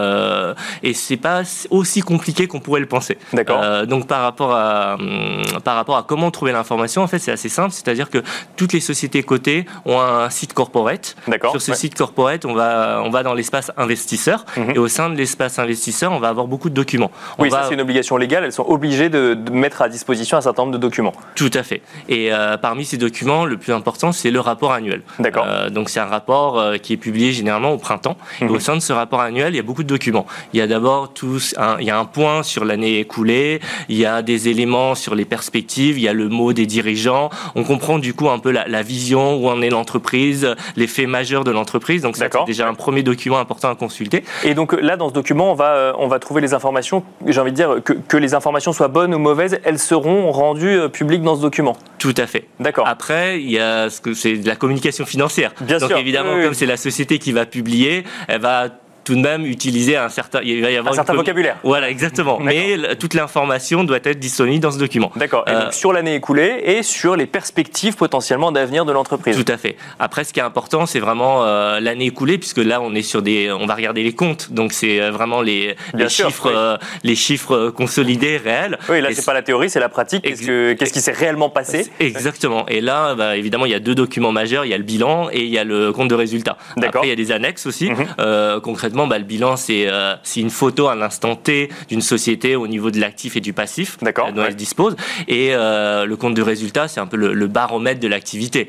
et 0.82 0.94
c'est 0.94 1.16
pas 1.16 1.42
aussi 1.70 2.00
compliqué 2.00 2.46
qu'on 2.46 2.60
pourrait 2.60 2.80
le 2.80 2.86
penser. 2.86 3.18
D'accord. 3.32 3.86
donc 3.86 4.06
par 4.06 4.22
rapport 4.22 4.52
à, 4.52 4.94
hum, 4.94 5.42
par 5.64 5.76
rapport 5.76 5.96
à 5.96 6.02
comment 6.02 6.15
trouver 6.30 6.52
l'information 6.52 7.02
En 7.02 7.06
fait, 7.06 7.18
c'est 7.18 7.32
assez 7.32 7.48
simple, 7.48 7.72
c'est-à-dire 7.72 8.10
que 8.10 8.22
toutes 8.56 8.72
les 8.72 8.80
sociétés 8.80 9.22
cotées 9.22 9.66
ont 9.84 10.00
un 10.00 10.30
site 10.30 10.52
corporate. 10.52 11.16
Sur 11.50 11.62
ce 11.62 11.74
site 11.74 11.94
corporate, 11.94 12.44
on 12.44 12.54
va, 12.54 13.02
on 13.04 13.10
va 13.10 13.22
dans 13.22 13.34
l'espace 13.34 13.70
investisseur 13.76 14.44
mhm. 14.56 14.70
et 14.70 14.78
au 14.78 14.88
sein 14.88 15.10
de 15.10 15.14
l'espace 15.14 15.58
investisseur, 15.58 16.12
on 16.12 16.18
va 16.18 16.28
avoir 16.28 16.46
beaucoup 16.46 16.70
de 16.70 16.74
documents. 16.74 17.10
oui, 17.38 17.50
ça 17.50 17.64
c'est 17.68 17.74
une 17.74 17.80
obligation 17.80 18.16
légale, 18.16 18.44
elles 18.44 18.52
sont 18.52 18.66
obligées 18.66 19.08
de, 19.08 19.36
mettre 19.50 19.82
à 19.82 19.88
disposition 19.88 20.36
un 20.36 20.40
certain 20.40 20.62
nombre 20.62 20.74
de 20.74 20.78
documents. 20.78 21.12
Tout 21.34 21.50
à 21.54 21.62
fait. 21.62 21.82
Et 22.08 22.32
euh, 22.32 22.56
parmi 22.56 22.84
ces 22.84 22.96
documents, 22.96 23.44
le 23.44 23.56
plus 23.56 23.72
important, 23.72 24.12
c'est 24.12 24.30
le 24.30 24.40
rapport 24.40 24.72
annuel. 24.72 25.02
D'accord. 25.18 25.46
Euh, 25.48 25.70
donc 25.70 25.88
c'est 25.88 26.00
un 26.00 26.06
rapport 26.06 26.58
euh, 26.58 26.76
qui 26.76 26.92
est 26.92 26.96
publié 26.96 27.32
généralement 27.32 27.72
au 27.72 27.78
printemps. 27.78 28.16
Et 28.40 28.44
mhm. 28.44 28.50
au 28.50 28.58
sein 28.58 28.74
de 28.74 28.80
ce 28.80 28.92
rapport 28.92 29.20
annuel, 29.20 29.54
il 29.54 29.56
y 29.56 29.60
a 29.60 29.62
beaucoup 29.62 29.82
de 29.82 29.88
documents. 29.88 30.26
Il 30.52 30.58
y 30.58 30.62
a 30.62 30.66
d'abord 30.66 31.12
tous, 31.12 31.54
un, 31.58 31.76
il 31.80 31.86
y 31.86 31.90
a 31.90 31.98
un 31.98 32.04
point 32.04 32.42
sur 32.42 32.64
l'année 32.64 32.98
écoulée, 32.98 33.60
il 33.88 33.96
y 33.96 34.06
a 34.06 34.22
des 34.22 34.48
éléments 34.48 34.94
sur 34.94 35.14
les 35.14 35.24
perspectives, 35.24 35.98
il 35.98 36.02
y 36.02 36.05
a 36.05 36.05
le 36.12 36.28
mot 36.28 36.52
des 36.52 36.66
dirigeants. 36.66 37.30
On 37.54 37.64
comprend 37.64 37.98
du 37.98 38.14
coup 38.14 38.28
un 38.28 38.38
peu 38.38 38.50
la, 38.50 38.82
vision, 38.82 39.36
où 39.36 39.48
en 39.48 39.62
est 39.62 39.70
l'entreprise, 39.70 40.54
les 40.76 40.86
faits 40.86 41.08
majeurs 41.08 41.44
de 41.44 41.50
l'entreprise. 41.50 42.02
Donc 42.02 42.16
c'est 42.16 42.30
déjà 42.46 42.68
un 42.68 42.74
premier 42.74 43.02
document 43.02 43.38
important 43.38 43.70
à 43.70 43.74
consulter. 43.74 44.24
Et 44.44 44.54
donc 44.54 44.72
là, 44.72 44.96
dans 44.96 45.08
ce 45.08 45.14
document, 45.14 45.52
on 45.52 45.54
va, 45.54 45.74
euh, 45.74 45.92
on 45.98 46.08
va 46.08 46.18
trouver 46.18 46.40
les 46.40 46.54
informations, 46.54 47.02
j'ai 47.26 47.40
envie 47.40 47.52
de 47.52 47.56
dire, 47.56 47.76
que, 47.84 47.92
que, 47.92 48.16
les 48.16 48.34
informations 48.34 48.72
soient 48.72 48.88
bonnes 48.88 49.14
ou 49.14 49.18
mauvaises, 49.18 49.58
elles 49.64 49.78
seront 49.78 50.30
rendues 50.30 50.78
euh, 50.78 50.88
publiques 50.88 51.22
dans 51.22 51.36
ce 51.36 51.42
document. 51.42 51.76
Tout 51.98 52.14
à 52.16 52.26
fait. 52.26 52.46
D'accord. 52.60 52.86
Après, 52.86 53.40
il 53.40 53.50
y 53.50 53.58
a 53.58 53.90
ce 53.90 54.00
que 54.00 54.14
c'est 54.14 54.36
de 54.36 54.46
la 54.46 54.56
communication 54.56 55.06
financière. 55.06 55.52
Bien 55.60 55.78
donc 55.78 55.92
évidemment, 55.92 56.40
comme 56.42 56.54
c'est 56.54 56.66
la 56.66 56.76
société 56.76 57.18
qui 57.18 57.32
va 57.32 57.46
publier, 57.46 58.04
elle 58.28 58.40
va 58.40 58.68
tout 59.06 59.14
de 59.14 59.20
même 59.20 59.46
utiliser 59.46 59.96
un 59.96 60.08
certain, 60.08 60.40
il 60.42 60.60
va 60.60 60.70
y 60.72 60.76
avoir 60.76 60.92
un 60.92 60.96
certain 60.96 61.14
vocabulaire. 61.14 61.58
Voilà, 61.62 61.88
exactement. 61.88 62.40
Mais 62.40 62.76
toute 62.96 63.14
l'information 63.14 63.84
doit 63.84 64.00
être 64.02 64.18
disponible 64.18 64.60
dans 64.60 64.72
ce 64.72 64.78
document. 64.78 65.12
D'accord. 65.14 65.44
Et 65.46 65.52
donc 65.52 65.62
euh, 65.62 65.70
sur 65.70 65.92
l'année 65.92 66.16
écoulée 66.16 66.60
et 66.64 66.82
sur 66.82 67.14
les 67.14 67.26
perspectives 67.26 67.94
potentiellement 67.94 68.50
d'avenir 68.50 68.84
de 68.84 68.90
l'entreprise. 68.90 69.36
Tout 69.36 69.50
à 69.50 69.56
fait. 69.58 69.76
Après, 70.00 70.24
ce 70.24 70.32
qui 70.32 70.40
est 70.40 70.42
important, 70.42 70.86
c'est 70.86 70.98
vraiment 70.98 71.44
euh, 71.44 71.78
l'année 71.78 72.06
écoulée, 72.06 72.36
puisque 72.36 72.58
là, 72.58 72.80
on 72.80 72.96
est 72.96 73.02
sur 73.02 73.22
des, 73.22 73.52
on 73.52 73.64
va 73.66 73.76
regarder 73.76 74.02
les 74.02 74.12
comptes. 74.12 74.52
Donc 74.52 74.72
c'est 74.72 75.00
euh, 75.00 75.12
vraiment 75.12 75.40
les, 75.40 75.76
les 75.94 76.08
chiffres, 76.08 76.78
les 77.04 77.14
chiffres 77.14 77.70
consolidés 77.70 78.38
réels. 78.38 78.76
Oui, 78.88 79.00
là, 79.00 79.10
c'est 79.12 79.24
pas 79.24 79.34
la 79.34 79.42
théorie, 79.42 79.70
c'est 79.70 79.78
la 79.78 79.88
pratique. 79.88 80.22
Qu'est-ce 80.24 80.92
qui 80.92 81.00
s'est 81.00 81.12
réellement 81.12 81.48
passé 81.48 81.86
Exactement. 82.00 82.66
Et 82.66 82.80
là, 82.80 83.14
bah, 83.14 83.36
évidemment, 83.36 83.66
il 83.66 83.72
y 83.72 83.76
a 83.76 83.80
deux 83.80 83.94
documents 83.94 84.32
majeurs. 84.32 84.64
Il 84.64 84.70
y 84.70 84.74
a 84.74 84.78
le 84.78 84.82
bilan 84.82 85.28
et 85.30 85.44
il 85.44 85.50
y 85.50 85.58
a 85.58 85.64
le 85.64 85.92
compte 85.92 86.08
de 86.08 86.16
résultat. 86.16 86.58
D'accord. 86.76 86.96
Après, 86.96 87.06
il 87.06 87.10
y 87.10 87.12
a 87.12 87.16
des 87.16 87.30
annexes 87.30 87.66
aussi. 87.66 87.90
Mhm. 87.90 88.60
concrètement 88.62 88.95
bah, 89.06 89.18
le 89.18 89.24
bilan, 89.24 89.56
euh, 89.70 90.16
c'est 90.22 90.40
une 90.40 90.50
photo 90.50 90.88
à 90.88 90.94
l'instant 90.94 91.36
T 91.36 91.68
d'une 91.88 92.00
société 92.00 92.56
au 92.56 92.66
niveau 92.66 92.90
de 92.90 92.98
l'actif 92.98 93.36
et 93.36 93.40
du 93.40 93.52
passif 93.52 93.98
dont 94.00 94.44
elle 94.44 94.56
dispose. 94.56 94.96
Et 95.28 95.50
euh, 95.52 96.06
le 96.06 96.16
compte 96.16 96.34
de 96.34 96.42
résultat, 96.42 96.88
c'est 96.88 97.00
un 97.00 97.06
peu 97.06 97.16
le, 97.16 97.46
baromètre 97.46 98.00
de 98.00 98.08
l'activité. 98.08 98.68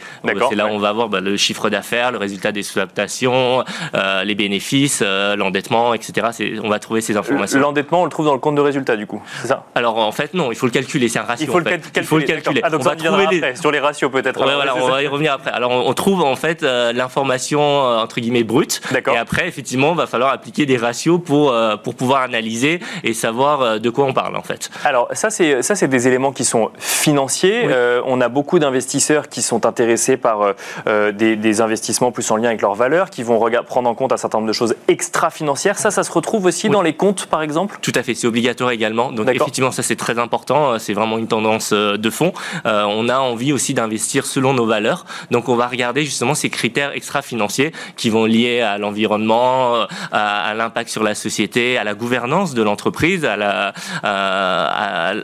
C'est 0.49 0.55
là 0.55 0.67
où 0.67 0.71
on 0.71 0.79
va 0.79 0.91
voir 0.91 1.09
bah, 1.09 1.21
le 1.21 1.37
chiffre 1.37 1.69
d'affaires, 1.69 2.11
le 2.11 2.17
résultat 2.17 2.51
des 2.51 2.59
exploitations, 2.59 3.63
euh, 3.95 4.23
les 4.23 4.35
bénéfices, 4.35 5.01
l'endettement, 5.01 5.93
etc. 5.93 6.27
On 6.63 6.69
va 6.69 6.79
trouver 6.79 7.01
ces 7.01 7.15
informations. 7.15 7.59
L'endettement, 7.59 8.01
on 8.01 8.05
le 8.05 8.11
trouve 8.11 8.25
dans 8.25 8.33
le 8.33 8.39
compte 8.39 8.55
de 8.55 8.61
résultat, 8.61 8.97
du 8.97 9.07
coup, 9.07 9.21
c'est 9.41 9.47
ça? 9.47 9.65
Alors 9.75 9.97
en 9.97 10.11
fait, 10.11 10.33
non, 10.33 10.51
il 10.51 10.57
faut 10.57 10.65
le 10.65 10.71
calculer, 10.71 11.07
c'est 11.07 11.19
un 11.19 11.23
ratio. 11.23 11.45
Il 11.47 11.51
faut, 11.51 11.59
le, 11.59 11.65
calculer. 11.65 11.91
il 11.95 12.03
faut 12.03 12.17
le 12.17 12.25
calculer. 12.25 12.61
Ah, 12.63 12.69
donc 12.69 12.81
on 12.81 12.83
va 12.83 12.95
trouver 12.95 13.27
les... 13.31 13.55
sur 13.55 13.71
les 13.71 13.79
ratios 13.79 14.11
peut-être. 14.11 14.41
voilà, 14.41 14.75
on 14.75 14.89
va 14.89 15.03
y 15.03 15.07
revenir 15.07 15.33
après. 15.33 15.51
Alors 15.51 15.71
on, 15.71 15.93
trouve 15.93 16.21
en 16.23 16.35
fait 16.35 16.61
l'information 16.61 17.81
entre 17.81 18.19
guillemets 18.19 18.43
brute. 18.43 18.81
Et 19.13 19.17
après, 19.17 19.47
effectivement, 19.47 19.91
il 19.91 19.97
va 19.97 20.07
falloir 20.17 20.33
appliquer 20.33 20.65
des 20.65 20.77
ratios 20.77 21.21
pour, 21.23 21.51
euh, 21.51 21.77
pour 21.77 21.93
pouvoir 21.93 22.23
analyser 22.23 22.79
et 23.03 23.13
savoir 23.13 23.61
euh, 23.61 23.77
de 23.77 23.91
quoi 23.91 24.05
on 24.05 24.13
parle 24.13 24.35
en 24.35 24.41
fait. 24.41 24.71
Alors 24.83 25.07
ça 25.13 25.29
c'est 25.29 25.61
ça 25.61 25.75
c'est 25.75 25.87
des 25.87 26.07
éléments 26.07 26.31
qui 26.31 26.43
sont 26.43 26.71
financiers. 26.79 27.65
Euh, 27.65 28.01
on 28.05 28.19
a 28.19 28.27
beaucoup 28.27 28.57
d'investisseurs 28.57 29.29
qui 29.29 29.43
sont 29.43 29.67
intéressés 29.67 30.17
par 30.17 30.55
des, 30.87 31.35
des, 31.35 31.61
investissements 31.61 32.11
plus 32.11 32.29
en 32.31 32.37
lien 32.37 32.47
avec 32.47 32.61
leurs 32.61 32.73
valeurs, 32.73 33.09
qui 33.11 33.21
vont 33.21 33.39
prendre 33.67 33.89
en 33.89 33.93
compte 33.93 34.11
un 34.11 34.17
certain 34.17 34.39
nombre 34.39 34.47
de 34.47 34.53
choses 34.53 34.75
extra-financières. 34.87 35.77
Ça, 35.77 35.91
ça 35.91 36.03
se 36.03 36.11
retrouve 36.11 36.45
aussi 36.45 36.69
dans 36.69 36.81
les 36.81 36.93
comptes 36.93 37.27
par 37.27 37.43
exemple? 37.43 37.77
Tout 37.81 37.91
à 37.93 38.01
fait, 38.01 38.15
c'est 38.15 38.27
obligatoire 38.27 38.71
également. 38.71 39.11
Donc 39.11 39.29
effectivement 39.29 39.71
ça 39.71 39.83
c'est 39.83 39.95
très 39.95 40.17
important, 40.17 40.79
c'est 40.79 40.93
vraiment 40.93 41.19
une 41.19 41.27
tendance 41.27 41.73
de 41.73 42.09
fond. 42.09 42.33
on 42.65 43.09
a 43.09 43.19
envie 43.19 43.53
aussi 43.53 43.75
d'investir 43.75 44.25
selon 44.25 44.53
nos 44.53 44.65
valeurs. 44.65 45.05
Donc 45.29 45.49
on 45.49 45.55
va 45.55 45.67
regarder 45.67 46.03
justement 46.03 46.33
ces 46.33 46.49
critères 46.49 46.93
extra-financiers 46.93 47.71
qui 47.95 48.09
vont 48.09 48.25
lier 48.25 48.61
à 48.61 48.77
l'environnement, 48.77 49.87
à, 50.11 50.53
l'impact 50.55 50.89
sur 50.89 51.03
la 51.03 51.15
société, 51.15 51.77
à 51.77 51.83
la 51.83 51.93
gouvernance 51.93 52.53
de 52.53 52.61
l'entreprise, 52.61 53.25
à 53.25 53.35
la, 53.35 53.73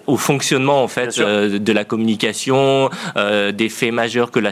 au 0.07 0.17
fonctionnement 0.17 0.83
en 0.83 0.87
fait 0.87 1.19
de 1.19 1.73
la 1.73 1.85
communication, 1.85 2.89
des 3.15 3.69
faits 3.69 3.93
majeurs 3.93 4.31
que 4.31 4.39
la, 4.39 4.51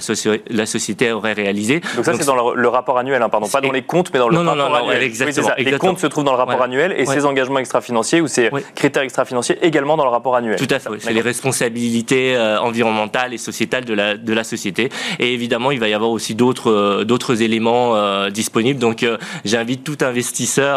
la 0.49 0.65
société 0.65 1.11
aurait 1.11 1.33
réalisés. 1.33 1.81
Donc 1.95 2.05
ça, 2.05 2.13
c'est 2.13 2.25
dans 2.25 2.53
le, 2.53 2.67
rapport 2.67 2.97
annuel, 2.97 3.21
hein, 3.21 3.29
pardon, 3.29 3.47
pas 3.47 3.61
dans 3.61 3.71
les 3.71 3.81
comptes, 3.81 4.11
mais 4.13 4.19
dans 4.19 4.29
le 4.29 4.37
rapport 4.37 4.55
non, 4.55 4.69
non, 4.69 4.75
annuel. 4.75 5.03
Exactement, 5.03 5.49
Les 5.57 5.77
comptes 5.77 5.99
se 5.99 6.07
trouvent 6.07 6.23
dans 6.23 6.31
le 6.31 6.37
rapport 6.37 6.61
annuel 6.61 6.93
et 6.97 7.05
ces 7.05 7.25
engagements 7.25 7.59
extra-financiers 7.59 8.21
ou 8.21 8.27
ces 8.27 8.49
critères 8.75 9.03
extra-financiers 9.03 9.57
également 9.61 9.97
dans 9.97 10.05
le 10.05 10.11
rapport 10.11 10.35
annuel. 10.35 10.57
Tout 10.57 10.67
à 10.69 10.79
fait. 10.79 10.89
C'est 10.99 11.13
les 11.13 11.21
responsabilités 11.21 12.37
environnementales 12.61 13.33
et 13.33 13.37
sociétales 13.37 13.85
de 13.85 13.93
la, 13.93 14.17
de 14.17 14.33
la 14.33 14.43
société. 14.43 14.89
Et 15.19 15.33
évidemment, 15.33 15.71
il 15.71 15.79
va 15.79 15.87
y 15.87 15.93
avoir 15.93 16.11
aussi 16.11 16.35
d'autres 16.35 16.71
euh, 16.71 17.03
d'autres 17.03 17.41
éléments 17.41 17.95
euh, 17.95 18.29
disponibles. 18.29 18.79
Donc, 18.79 19.03
euh, 19.03 19.17
j'invite 19.45 19.83
tout 19.83 19.97
investisseur 20.01 20.10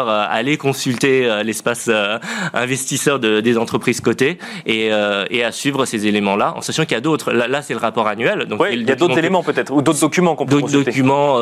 à 0.09 0.23
aller 0.23 0.57
consulter 0.57 1.41
l'espace 1.43 1.89
investisseur 2.53 3.19
de, 3.19 3.41
des 3.41 3.57
entreprises 3.57 4.01
cotées 4.01 4.37
et, 4.65 4.89
et 5.29 5.43
à 5.43 5.51
suivre 5.51 5.85
ces 5.85 6.07
éléments-là, 6.07 6.53
en 6.55 6.61
sachant 6.61 6.83
qu'il 6.83 6.93
y 6.93 6.97
a 6.97 7.01
d'autres. 7.01 7.31
Là, 7.31 7.61
c'est 7.61 7.73
le 7.73 7.79
rapport 7.79 8.07
annuel. 8.07 8.45
Donc, 8.45 8.61
il 8.71 8.87
y 8.87 8.91
a 8.91 8.95
d'autres 8.95 9.17
éléments 9.17 9.43
peut-être 9.43 9.73
ou 9.73 9.81
d'autres 9.81 9.99
documents 9.99 10.35
qu'on 10.35 10.45
peut 10.45 10.55
D'autres 10.55 10.71
documents 10.71 11.37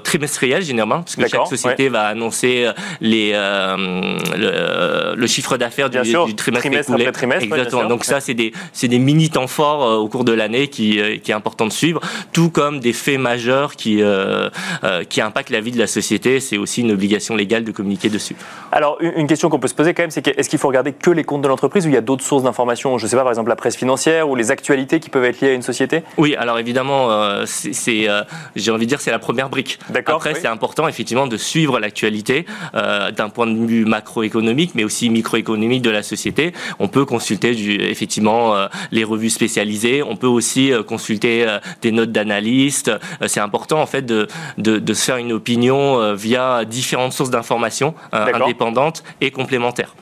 trimestriels 0.00 0.62
généralement, 0.62 1.02
parce 1.02 1.16
que 1.16 1.28
chaque 1.28 1.46
société 1.46 1.88
va 1.88 2.06
annoncer 2.06 2.70
les 3.00 3.32
le, 3.32 5.26
chiffre 5.26 5.58
d'affaires 5.58 5.90
du, 5.90 5.98
du, 6.00 6.34
trimestre, 6.34 6.90
écoulé. 6.90 7.12
Trimestre, 7.12 7.44
Exactement. 7.44 7.84
Donc 7.84 8.04
ça, 8.04 8.20
c'est 8.20 8.34
des 8.34 8.52
des 8.82 8.98
mini 8.98 9.28
temps 9.28 9.46
forts 9.46 10.00
au 10.00 10.08
cours 10.08 10.24
de 10.24 10.32
l'année 10.32 10.68
qui 10.68 10.98
qui 11.22 11.30
est 11.30 11.34
important 11.34 11.66
de 11.66 11.72
suivre, 11.72 12.00
tout 12.32 12.50
comme 12.50 12.80
des 12.80 12.92
faits 12.92 13.18
majeurs 13.18 13.76
qui, 13.76 14.02
euh, 14.02 14.48
euh, 14.84 15.04
qui 15.04 15.20
impactent 15.20 15.50
la 15.50 15.60
vie 15.60 15.72
de 15.72 15.78
la 15.78 15.86
société. 15.86 16.40
C'est 16.40 16.58
aussi 16.58 16.80
une 16.80 16.92
obligation 16.92 17.27
légale 17.36 17.64
de 17.64 17.72
communiquer 17.72 18.08
dessus. 18.08 18.36
Alors, 18.72 18.98
une 19.00 19.26
question 19.26 19.48
qu'on 19.48 19.58
peut 19.58 19.68
se 19.68 19.74
poser 19.74 19.94
quand 19.94 20.02
même, 20.02 20.10
c'est 20.10 20.26
est-ce 20.26 20.48
qu'il 20.48 20.58
faut 20.58 20.68
regarder 20.68 20.92
que 20.92 21.10
les 21.10 21.24
comptes 21.24 21.42
de 21.42 21.48
l'entreprise 21.48 21.86
ou 21.86 21.88
il 21.88 21.94
y 21.94 21.98
a 21.98 22.02
d'autres 22.02 22.24
sources 22.24 22.42
d'informations? 22.42 22.98
Je 22.98 23.04
ne 23.04 23.08
sais 23.08 23.16
pas, 23.16 23.22
par 23.22 23.32
exemple 23.32 23.48
la 23.48 23.56
presse 23.56 23.76
financière 23.76 24.28
ou 24.28 24.34
les 24.34 24.50
actualités 24.50 25.00
qui 25.00 25.10
peuvent 25.10 25.24
être 25.24 25.40
liées 25.40 25.50
à 25.50 25.54
une 25.54 25.62
société? 25.62 26.02
Oui, 26.16 26.34
alors 26.36 26.58
évidemment, 26.58 27.10
euh, 27.10 27.44
c'est, 27.46 28.08
j'ai 28.56 28.70
envie 28.70 28.86
de 28.86 28.88
dire, 28.88 29.00
c'est 29.00 29.10
la 29.10 29.18
première 29.18 29.48
brique. 29.48 29.78
D'accord. 29.90 30.16
Après, 30.16 30.34
c'est 30.34 30.48
important 30.48 30.88
effectivement 30.88 31.26
de 31.26 31.36
suivre 31.36 31.78
l'actualité 31.78 32.46
d'un 32.72 33.28
point 33.28 33.46
de 33.46 33.66
vue 33.66 33.84
macroéconomique, 33.84 34.72
mais 34.74 34.84
aussi 34.84 35.10
microéconomique 35.10 35.82
de 35.82 35.90
la 35.90 36.02
société. 36.02 36.52
On 36.78 36.88
peut 36.88 37.04
consulter 37.04 37.54
du, 37.54 37.74
effectivement 37.74 38.54
les 38.90 39.04
revues 39.04 39.30
spécialisées. 39.30 40.02
On 40.02 40.16
peut 40.16 40.26
aussi 40.26 40.72
consulter 40.86 41.46
des 41.82 41.92
notes 41.92 42.12
d'analystes. 42.12 42.90
c'est 43.26 43.40
important 43.40 43.80
en 43.80 43.86
fait 43.86 44.02
de, 44.02 44.28
de, 44.58 44.94
se 44.94 45.04
faire 45.04 45.16
une 45.16 45.32
opinion 45.32 46.00
euh, 46.00 46.14
via 46.14 46.64
différentes 46.64 47.12
sources 47.18 47.30
d'informations 47.30 47.94
euh, 48.14 48.32
indépendantes 48.32 49.02
et 49.20 49.30
complémentaires. 49.30 49.94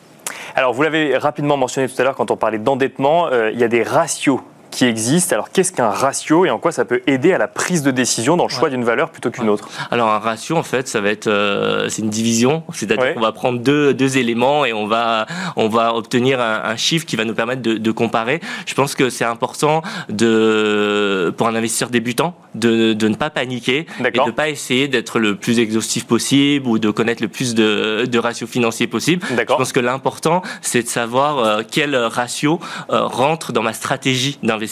Alors, 0.54 0.72
vous 0.72 0.82
l'avez 0.82 1.16
rapidement 1.16 1.56
mentionné 1.56 1.88
tout 1.88 2.00
à 2.00 2.04
l'heure 2.04 2.14
quand 2.14 2.30
on 2.30 2.36
parlait 2.36 2.58
d'endettement, 2.58 3.28
euh, 3.28 3.50
il 3.52 3.58
y 3.58 3.64
a 3.64 3.68
des 3.68 3.82
ratios 3.82 4.40
qui 4.76 4.84
existe. 4.84 5.32
Alors 5.32 5.50
qu'est-ce 5.50 5.72
qu'un 5.72 5.88
ratio 5.88 6.44
et 6.44 6.50
en 6.50 6.58
quoi 6.58 6.70
ça 6.70 6.84
peut 6.84 7.00
aider 7.06 7.32
à 7.32 7.38
la 7.38 7.48
prise 7.48 7.82
de 7.82 7.90
décision 7.90 8.36
dans 8.36 8.44
le 8.44 8.50
choix 8.50 8.68
d'une 8.68 8.84
valeur 8.84 9.08
plutôt 9.08 9.30
qu'une 9.30 9.48
autre? 9.48 9.70
Alors 9.90 10.10
un 10.10 10.18
ratio 10.18 10.54
en 10.54 10.62
fait 10.62 10.86
ça 10.86 11.00
va 11.00 11.08
être 11.08 11.28
euh, 11.28 11.88
c'est 11.88 12.02
une 12.02 12.10
division, 12.10 12.62
c'est-à-dire 12.74 13.14
qu'on 13.14 13.20
va 13.20 13.32
prendre 13.32 13.58
deux, 13.58 13.94
deux 13.94 14.18
éléments 14.18 14.66
et 14.66 14.74
on 14.74 14.86
va 14.86 15.26
on 15.56 15.68
va 15.68 15.94
obtenir 15.94 16.40
un, 16.40 16.76
chiffre 16.76 17.06
qui 17.06 17.16
va 17.16 17.24
nous 17.24 17.32
permettre 17.32 17.62
de, 17.62 17.78
de 17.78 17.90
comparer. 17.90 18.40
Je 18.66 18.74
pense 18.74 18.94
que 18.94 19.08
c'est 19.08 19.24
important 19.24 19.80
de 20.10 21.32
pour 21.38 21.48
un 21.48 21.54
investisseur 21.54 21.88
débutant 21.88 22.34
de, 22.54 22.92
de 22.92 23.08
ne 23.08 23.14
pas 23.14 23.30
paniquer 23.30 23.86
et 23.98 24.10
de 24.10 24.26
ne 24.26 24.30
pas 24.30 24.50
essayer 24.50 24.88
d'être 24.88 25.18
le 25.18 25.36
plus 25.36 25.58
exhaustif 25.58 26.06
possible 26.06 26.68
ou 26.68 26.78
de 26.78 26.90
connaître 26.90 27.22
le 27.22 27.28
plus 27.28 27.54
de, 27.54 28.04
de 28.04 28.18
ratios 28.18 28.48
financiers 28.48 28.86
possible. 28.86 29.26
Je 29.30 29.42
pense 29.44 29.72
que 29.72 29.80
l'important 29.80 30.42
c'est 30.60 30.82
de 30.82 30.88
savoir 30.88 31.38
euh, 31.38 31.62
quel 31.68 31.96
ratio 31.96 32.60
euh, 32.90 33.06
rentre 33.06 33.52
dans 33.52 33.62
ma 33.62 33.72
stratégie 33.72 34.38
d'investissement 34.42 34.65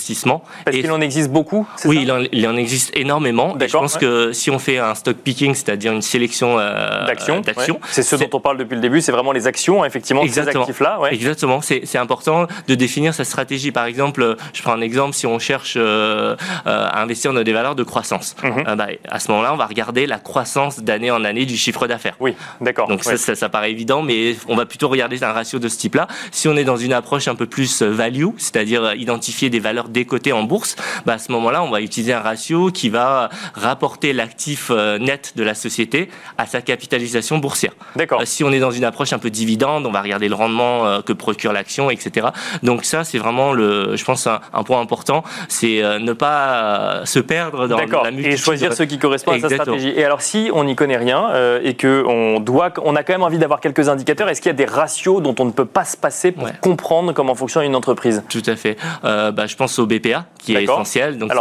parce 0.64 0.76
qu'il 0.76 0.90
en 0.90 1.00
existe 1.00 1.30
beaucoup 1.30 1.66
Oui, 1.84 2.08
il, 2.32 2.46
en, 2.48 2.56
existe 2.56 2.96
énormément. 2.96 3.56
je 3.60 3.72
pense 3.72 3.96
que 3.96 4.32
si 4.32 4.50
on 4.50 4.58
fait 4.58 4.78
un 4.78 4.94
stock 4.94 5.16
picking, 5.16 5.54
c'est-à-dire 5.54 5.92
une 5.92 6.02
sélection 6.02 6.58
euh, 6.58 7.06
d'actions, 7.06 7.42
c'est 7.90 8.02
ce 8.02 8.16
dont 8.16 8.28
on 8.32 8.40
parle 8.40 8.58
depuis 8.58 8.74
le 8.74 8.80
début, 8.80 9.00
c'est 9.00 9.12
vraiment 9.12 9.32
les 9.32 9.46
actions, 9.46 9.82
hein, 9.82 9.86
effectivement, 9.86 10.22
Exactement. 10.22 10.64
ces 10.64 10.70
actifs-là. 10.70 11.00
Exactement, 11.10 11.60
c'est 11.60 11.98
important 11.98 12.46
de 12.68 12.74
définir 12.74 13.14
sa 13.14 13.24
stratégie. 13.24 13.72
Par 13.72 13.84
exemple, 13.86 14.36
je 14.52 14.62
prends 14.62 14.72
un 14.72 14.80
exemple, 14.80 15.14
si 15.14 15.26
on 15.26 15.38
cherche 15.38 15.74
euh, 15.76 16.36
euh, 16.66 16.86
à 16.86 17.00
investir 17.00 17.32
dans 17.32 17.42
des 17.42 17.52
valeurs 17.52 17.74
de 17.74 17.82
croissance, 17.82 18.36
mhm. 18.42 18.76
bah, 18.76 18.88
à 19.08 19.20
ce 19.20 19.30
moment-là, 19.30 19.52
on 19.52 19.56
va 19.56 19.66
regarder 19.66 20.06
la 20.06 20.18
croissance 20.18 20.80
d'année 20.80 21.10
en 21.10 21.24
année 21.24 21.46
du 21.46 21.56
chiffre 21.56 21.86
d'affaires. 21.86 22.16
Oui, 22.20 22.34
d'accord. 22.60 22.88
Donc 22.88 23.04
ça, 23.04 23.16
ça, 23.16 23.48
paraît 23.48 23.70
évident, 23.70 24.02
mais 24.02 24.36
on 24.48 24.56
va 24.56 24.66
plutôt 24.66 24.88
regarder 24.88 25.22
un 25.22 25.32
ratio 25.32 25.58
de 25.58 25.68
ce 25.68 25.78
type-là. 25.78 26.08
Si 26.30 26.48
on 26.48 26.56
est 26.56 26.64
dans 26.64 26.76
une 26.76 26.92
approche 26.92 27.28
un 27.28 27.34
peu 27.34 27.46
plus 27.46 27.82
value, 27.82 28.28
c'est-à-dire 28.36 28.94
identifier 28.94 29.50
des 29.50 29.60
valeurs 29.60 29.83
décoté 29.88 30.32
en 30.32 30.42
bourse, 30.42 30.76
bah 31.06 31.14
à 31.14 31.18
ce 31.18 31.32
moment-là, 31.32 31.62
on 31.62 31.70
va 31.70 31.80
utiliser 31.80 32.12
un 32.12 32.20
ratio 32.20 32.70
qui 32.70 32.90
va 32.90 33.30
rapporter 33.54 34.12
l'actif 34.12 34.70
euh, 34.70 34.98
net 34.98 35.32
de 35.36 35.42
la 35.42 35.54
société 35.54 36.08
à 36.38 36.46
sa 36.46 36.60
capitalisation 36.60 37.38
boursière. 37.38 37.72
D'accord. 37.96 38.20
Euh, 38.20 38.24
si 38.24 38.44
on 38.44 38.52
est 38.52 38.58
dans 38.58 38.70
une 38.70 38.84
approche 38.84 39.12
un 39.12 39.18
peu 39.18 39.30
dividende, 39.30 39.86
on 39.86 39.90
va 39.90 40.02
regarder 40.02 40.28
le 40.28 40.34
rendement 40.34 40.86
euh, 40.86 41.00
que 41.00 41.12
procure 41.12 41.52
l'action, 41.52 41.90
etc. 41.90 42.28
Donc 42.62 42.84
ça, 42.84 43.04
c'est 43.04 43.18
vraiment 43.18 43.52
le, 43.52 43.96
je 43.96 44.04
pense, 44.04 44.26
un, 44.26 44.40
point 44.64 44.80
important, 44.80 45.24
c'est 45.48 45.82
ne 46.00 46.12
pas 46.12 47.02
se 47.04 47.18
perdre 47.18 47.68
dans, 47.68 47.76
la 47.76 48.10
multitude. 48.10 48.32
Et 48.32 48.36
choisir 48.36 48.72
ce 48.72 48.82
qui 48.82 48.98
correspond 48.98 49.32
à 49.32 49.40
sa 49.40 49.48
stratégie. 49.50 49.92
Et 49.94 50.04
alors, 50.04 50.22
si 50.22 50.50
on 50.54 50.64
n'y 50.64 50.74
connaît 50.74 50.96
rien 50.96 51.28
et 51.62 51.74
que 51.74 52.02
on 52.06 52.40
doit, 52.40 52.72
on 52.82 52.96
a 52.96 53.02
quand 53.02 53.12
même 53.12 53.22
envie 53.22 53.38
d'avoir 53.38 53.60
quelques 53.60 53.88
indicateurs, 53.88 54.28
est-ce 54.28 54.40
qu'il 54.40 54.48
y 54.48 54.54
a 54.54 54.56
des 54.56 54.64
ratios 54.64 55.20
dont 55.22 55.34
on 55.38 55.44
ne 55.44 55.50
peut 55.50 55.66
pas 55.66 55.84
se 55.84 55.96
passer 55.96 56.32
pour 56.32 56.48
comprendre 56.60 57.12
comment 57.12 57.34
fonctionne 57.34 57.64
une 57.64 57.76
entreprise? 57.76 58.22
Tout 58.30 58.42
à 58.46 58.56
fait. 58.56 58.76
bah, 59.02 59.46
je 59.46 59.56
pense 59.56 59.63
au 59.78 59.86
BPA, 59.86 60.26
qui 60.38 60.54
est 60.54 60.64
essentiel. 60.64 61.18
Donc 61.18 61.32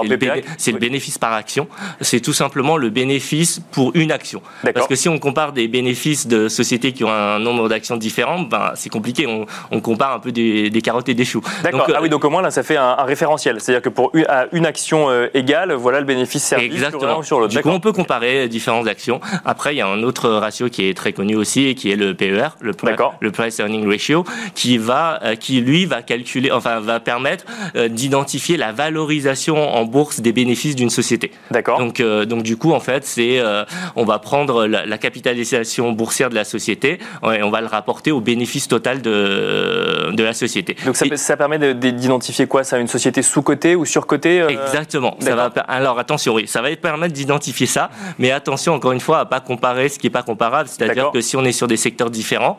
c'est 0.57 0.71
le, 0.71 0.77
bénéfice 0.77 1.17
par 1.17 1.33
action. 1.33 1.67
C'est 2.01 2.19
tout 2.19 2.33
simplement 2.33 2.77
le 2.77 2.89
bénéfice 2.89 3.61
pour 3.71 3.91
une 3.95 4.11
action. 4.11 4.41
Parce 4.73 4.87
que 4.87 4.95
si 4.95 5.09
on 5.09 5.19
compare 5.19 5.53
des 5.53 5.67
bénéfices 5.67 6.27
de 6.27 6.47
sociétés 6.47 6.93
qui 6.93 7.03
ont 7.03 7.11
un 7.11 7.39
nombre 7.39 7.69
d'actions 7.69 7.97
différentes, 7.97 8.49
ben, 8.49 8.71
c'est 8.75 8.89
compliqué. 8.89 9.27
On, 9.27 9.81
compare 9.81 10.13
un 10.13 10.19
peu 10.19 10.31
des, 10.31 10.81
carottes 10.81 11.09
et 11.09 11.13
des 11.13 11.25
choux. 11.25 11.41
D'accord. 11.61 11.87
ah 11.93 11.99
oui, 12.01 12.09
donc 12.09 12.23
au 12.23 12.29
moins 12.29 12.41
là, 12.41 12.51
ça 12.51 12.63
fait 12.63 12.77
un, 12.77 12.95
référentiel. 13.03 13.59
C'est-à-dire 13.59 13.81
que 13.81 13.89
pour 13.89 14.11
une, 14.13 14.25
à 14.27 14.47
une 14.53 14.65
action 14.65 15.09
euh, 15.09 15.27
égale, 15.33 15.73
voilà 15.73 15.99
le 15.99 16.05
bénéfice 16.05 16.43
service 16.43 16.73
Exactement. 16.73 17.21
sur 17.21 17.39
l'autre. 17.39 17.53
Du 17.53 17.61
coup, 17.61 17.69
on 17.69 17.79
peut 17.79 17.91
comparer 17.91 18.47
différentes 18.47 18.87
actions. 18.87 19.19
Après, 19.45 19.73
il 19.75 19.77
y 19.77 19.81
a 19.81 19.87
un 19.87 20.03
autre 20.03 20.29
ratio 20.29 20.69
qui 20.69 20.87
est 20.87 20.93
très 20.93 21.13
connu 21.13 21.35
aussi, 21.35 21.67
et 21.67 21.75
qui 21.75 21.91
est 21.91 21.95
le 21.95 22.13
PER, 22.13 22.49
le, 22.61 22.73
le 23.19 23.31
Price 23.31 23.59
Earning 23.59 23.87
Ratio, 23.87 24.23
qui 24.55 24.77
va, 24.77 25.19
euh, 25.23 25.35
qui 25.35 25.61
lui 25.61 25.85
va 25.85 26.01
calculer, 26.01 26.51
enfin 26.51 26.79
va 26.79 26.99
permettre 26.99 27.45
euh, 27.75 27.87
d'identifier 27.87 28.12
la 28.57 28.71
valorisation 28.71 29.57
en 29.57 29.85
bourse 29.85 30.19
des 30.19 30.31
bénéfices 30.31 30.75
d'une 30.75 30.89
société. 30.89 31.31
D'accord. 31.51 31.79
Donc, 31.79 31.99
euh, 31.99 32.25
donc 32.25 32.43
du 32.43 32.57
coup, 32.57 32.71
en 32.71 32.79
fait, 32.79 33.05
c'est 33.05 33.39
euh, 33.39 33.65
on 33.95 34.05
va 34.05 34.19
prendre 34.19 34.65
la, 34.65 34.97
capitalisation 34.97 35.91
boursière 35.91 36.29
de 36.29 36.35
la 36.35 36.45
société 36.45 36.99
et 37.23 37.43
on 37.43 37.49
va 37.49 37.61
le 37.61 37.67
rapporter 37.67 38.11
au 38.11 38.21
bénéfice 38.21 38.67
total 38.67 39.01
de, 39.01 40.11
de 40.11 40.23
la 40.23 40.33
société. 40.33 40.77
Donc 40.85 40.95
ça, 40.95 41.05
ça 41.15 41.35
permet 41.35 41.73
d'identifier 41.73 42.47
quoi 42.47 42.63
Ça 42.63 42.77
une 42.77 42.87
société 42.87 43.21
sous-cotée 43.21 43.75
ou 43.75 43.85
sur-cotée 43.85 44.41
euh 44.41 44.49
Exactement. 44.49 45.17
Ça 45.19 45.35
va, 45.35 45.51
alors 45.67 45.99
attention, 45.99 46.35
oui, 46.35 46.47
ça 46.47 46.61
va 46.61 46.73
permettre 46.75 47.13
d'identifier 47.13 47.67
ça, 47.67 47.89
mais 48.19 48.31
attention 48.31 48.73
encore 48.73 48.91
une 48.91 49.01
fois 49.01 49.19
à 49.19 49.25
pas 49.25 49.39
comparer 49.39 49.89
ce 49.89 49.99
qui 49.99 50.07
est 50.07 50.11
pas 50.11 50.23
comparable. 50.23 50.69
C'est-à-dire 50.69 51.11
que 51.11 51.21
si 51.21 51.35
on 51.35 51.43
est 51.43 51.51
sur 51.51 51.67
des 51.67 51.77
secteurs 51.77 52.09
différents, 52.09 52.57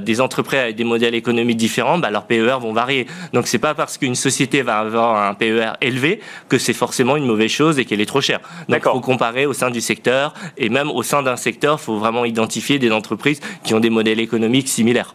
des 0.00 0.20
entreprises 0.20 0.60
avec 0.60 0.76
des 0.76 0.84
modèles 0.84 1.14
économiques 1.14 1.58
différents, 1.58 1.98
bah, 1.98 2.10
leurs 2.10 2.26
PER 2.26 2.58
vont 2.60 2.72
varier. 2.72 3.06
Donc 3.32 3.46
c'est 3.46 3.58
pas 3.58 3.74
parce 3.74 3.98
qu'une 3.98 4.14
société 4.14 4.62
va 4.62 4.75
avoir 4.78 5.28
un 5.28 5.34
PER 5.34 5.72
élevé 5.80 6.20
que 6.48 6.58
c'est 6.58 6.72
forcément 6.72 7.16
une 7.16 7.26
mauvaise 7.26 7.50
chose 7.50 7.78
et 7.78 7.84
qu'elle 7.84 8.00
est 8.00 8.06
trop 8.06 8.20
chère. 8.20 8.40
Donc 8.68 8.80
il 8.84 8.90
faut 8.90 9.00
comparer 9.00 9.46
au 9.46 9.52
sein 9.52 9.70
du 9.70 9.80
secteur 9.80 10.34
et 10.56 10.68
même 10.68 10.90
au 10.90 11.02
sein 11.02 11.22
d'un 11.22 11.36
secteur, 11.36 11.78
il 11.80 11.84
faut 11.84 11.96
vraiment 11.96 12.24
identifier 12.24 12.78
des 12.78 12.90
entreprises 12.90 13.40
qui 13.64 13.74
ont 13.74 13.80
des 13.80 13.90
modèles 13.90 14.20
économiques 14.20 14.68
similaires. 14.68 15.14